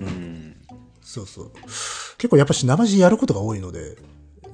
[0.00, 0.56] うん。
[1.02, 1.50] そうそう。
[2.18, 3.96] 結構やっぱし生地やることが多いので、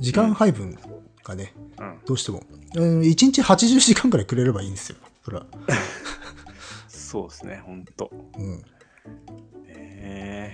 [0.01, 0.79] 時間配分
[1.25, 1.99] がね、うん。
[2.07, 2.43] どうしても、
[2.75, 4.97] うん、1日80時間くらいくれればいいんですよ。
[5.25, 5.47] それは。
[6.89, 8.11] そうですね、ほんと。
[8.39, 8.63] うん。
[9.69, 10.53] え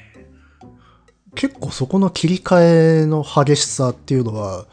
[1.35, 4.67] 結構そこの切り替えの激しさっていうのは、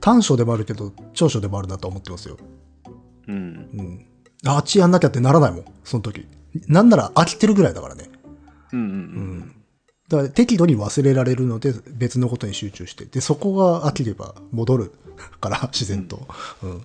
[0.00, 2.36] 短所でもあるけど、長所でもあるなと思ってますよ。
[3.26, 3.34] うん。
[3.34, 4.06] うん。
[4.46, 6.26] あっちやんなきゃってならないもん、その時。
[6.68, 8.08] なんなら飽きてるぐらいだからね。
[8.72, 8.92] うんうんう。
[8.92, 9.55] うんん。
[10.08, 13.04] だから適度に忘れられるので別のことに集中して。
[13.06, 14.92] で、そこが飽きれば戻る
[15.40, 16.26] から、自然と。
[16.62, 16.82] うん。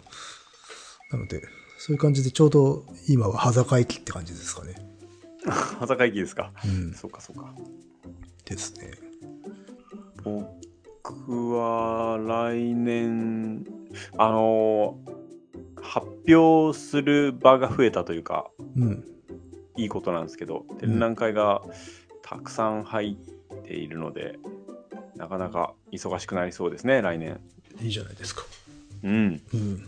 [1.12, 1.42] なので、
[1.78, 4.76] そういう感じでちょうど今は裸会期って感じですかね。
[5.80, 6.52] 朝会議ですか？
[6.64, 6.94] うん。
[6.94, 7.54] そうかそうか。
[8.46, 8.92] ですね。
[10.24, 13.66] 僕は来年、
[14.18, 14.98] あの
[15.82, 19.04] 発表する場が増えたというか、うん。
[19.78, 21.62] いいことなんですけど、展覧会が
[22.32, 23.18] たくさん入
[23.60, 24.40] っているので、
[25.18, 27.42] なかなか忙しくなりそうですね、来年。
[27.82, 28.44] いいじゃないですか。
[29.04, 29.42] うん。
[29.54, 29.84] うん。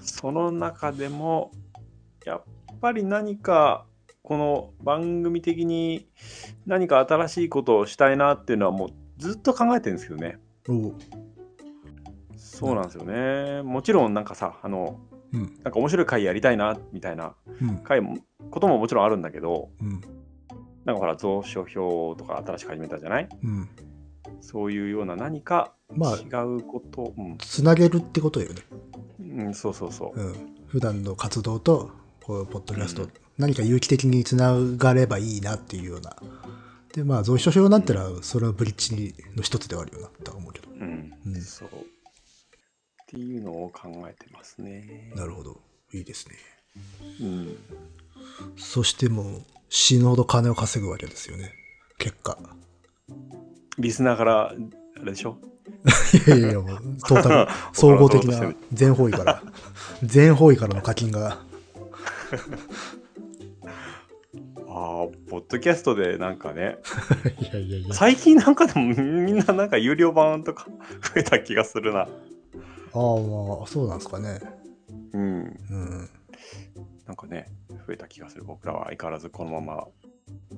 [0.00, 1.50] その中でも、
[2.24, 2.42] やっ
[2.80, 3.84] ぱり何か、
[4.22, 6.06] この番組的に
[6.66, 10.38] 何か新しいことをしたいなっていうのはもうずっと考えてるんですけどね。
[12.36, 13.62] そうなんですよね。
[13.62, 15.00] もちろんなんかさ、あの、
[15.32, 15.40] うん。
[15.64, 17.78] なんか面白い回やりたいなみたいなうん。
[17.78, 18.18] 回も、
[18.52, 20.17] ことももちろんあるんだけど、うん。
[20.84, 23.28] なんかほら、蔵書表とか新しく始めたじゃない？
[23.42, 23.68] うん。
[24.40, 28.62] そういうような何かまあ違うこと、うん、つなげるってことよね。
[29.20, 30.20] うん、そうそうそう。
[30.20, 30.56] うん。
[30.66, 31.90] 普段の活動と、
[32.22, 36.16] こう、ポッドキャスト、うん何か有機的につながればいいなっていうような。
[36.92, 40.68] で、まあ、蔵書表なんてのは、それのブリッジの一つではあるよな、とは思うけど。
[40.72, 41.68] うん、うんそう。
[41.68, 41.72] っ
[43.06, 45.12] ていうのを考えてますね。
[45.14, 45.60] なるほど。
[45.94, 46.34] いいですね。
[47.20, 47.56] うん。
[48.56, 51.52] そしてもう、死ぬほど金を稼ぐわけですよね。
[51.98, 52.38] 結果。
[53.78, 54.54] リスナーから、あ
[55.04, 55.38] れでしょ？
[56.26, 59.42] いやいやいや、もうトータル、 総合的な全方位から、
[60.02, 61.38] 全方位からの課金が、
[64.66, 66.78] ああ、ポッドキャストでなんかね、
[67.40, 67.94] いやいやいや。
[67.94, 70.66] 最近なんかでもみんななんか有料版とか
[71.14, 72.00] 増えた気がするな。
[72.00, 72.10] ああ、ま
[73.62, 74.40] あ、そうなんですかね。
[75.12, 75.20] うん。
[75.22, 76.10] うん。
[77.06, 78.44] なんかね、増えた気がする。
[78.44, 79.88] 僕らは相変わらずこのまま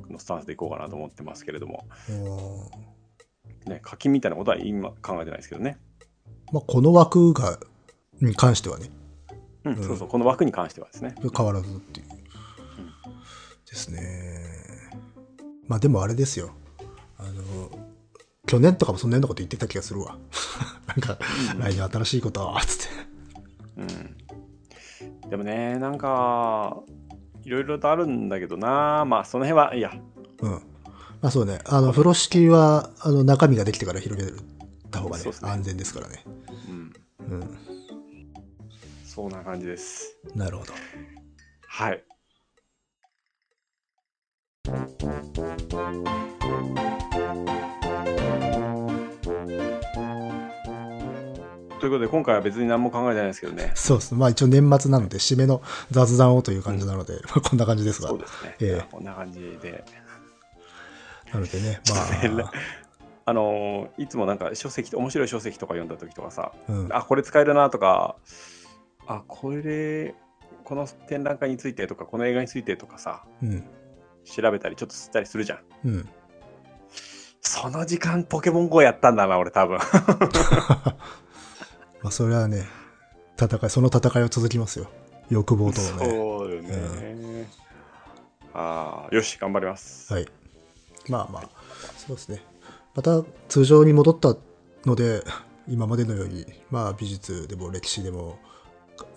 [0.08, 5.78] のスタンスでいこうかなと思ってますけれども、うんね、課金みたいなことは今考えてないですけどね。
[6.52, 7.58] まあ、この枠が、
[8.20, 8.90] に関してはね、
[9.64, 11.14] うん、うんそうそう、この枠に関してはですね。
[11.36, 12.06] 変わらずっていう。
[13.66, 14.00] ですね。
[15.68, 16.50] まあでもあれですよ。
[17.18, 17.70] あの、
[18.46, 20.18] 去年とかもそんなようなこと言ってた気がするわ。
[20.88, 21.18] なんか、
[21.58, 23.11] 来年新しいことは、つって。
[23.76, 23.84] う
[25.26, 25.30] ん。
[25.30, 26.82] でもね、なんか、
[27.51, 29.90] いろいろとあるんだけどな、まあその辺はいいや。
[30.40, 30.51] うん。
[30.53, 30.61] ま
[31.22, 31.59] あそうね。
[31.64, 34.30] あの、風呂敷は、あの、中身ができてから広げ
[34.92, 36.24] た方がねそうですね安全ですからね。
[36.68, 36.92] うん。
[37.28, 37.59] うん。
[39.05, 40.16] そんな感じです。
[40.36, 40.72] なるほど。
[41.66, 42.05] はい。
[51.81, 53.72] ということで、今回は別に何も考えてないですけどね。
[53.74, 54.14] そうです。
[54.14, 58.09] まあ一応年末なので、締めの雑談をという感じなので、まあこんな感じですが。
[58.09, 58.57] そうですね。
[58.61, 59.85] ええこんな感じで。
[61.33, 61.81] なのでね、
[62.35, 62.53] まあ、
[63.26, 66.89] あのーいつもなんか書籍、面白い書籍とか読んだ時とかさ、うん。
[66.93, 68.16] あ、これ使えるなとか、
[69.07, 70.14] あ、これ、
[70.64, 73.64] この展覧会についてとか、この映画についてとかさ、うん。
[74.24, 75.61] 調べたり、ちょっと吸ったりするじゃん。
[75.85, 76.09] うん。
[77.41, 79.78] その時間、ポケモン GO やったんだな、俺多分。
[82.03, 82.66] まあそれはね、
[83.38, 84.90] 戦い、その戦いは続きますよ。
[85.28, 86.07] 欲望とのね。
[86.07, 87.48] そうよね。
[88.53, 90.12] ああ、よし、頑張ります。
[90.12, 90.26] はい。
[91.09, 91.51] まあまあ、
[91.96, 92.42] そうですね。
[92.94, 94.36] また通常に戻った
[94.84, 95.22] ので、
[95.68, 98.38] 今までのように、まあ美術でも歴史でも、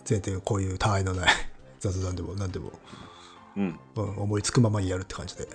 [0.06, 1.30] 全然こういう他愛のない
[1.80, 2.72] 雑談でも何でも、
[3.58, 5.48] うん、うん思いつくままにやるって感じで。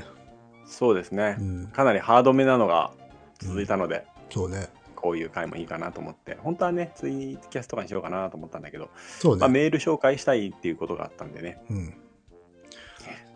[0.66, 1.42] そうですねう。
[1.42, 1.66] ん。
[1.68, 2.92] かなりハードめなのが
[3.38, 4.68] 続いたので、そうね。
[5.00, 8.90] こういう回もいいかなと思って、本当はね、ツイキャスとかにしようかなと思ったんだけど、
[9.20, 9.40] そうね。
[9.40, 11.94] まあ、メール紹介したいっていうことがあったんでね、うん。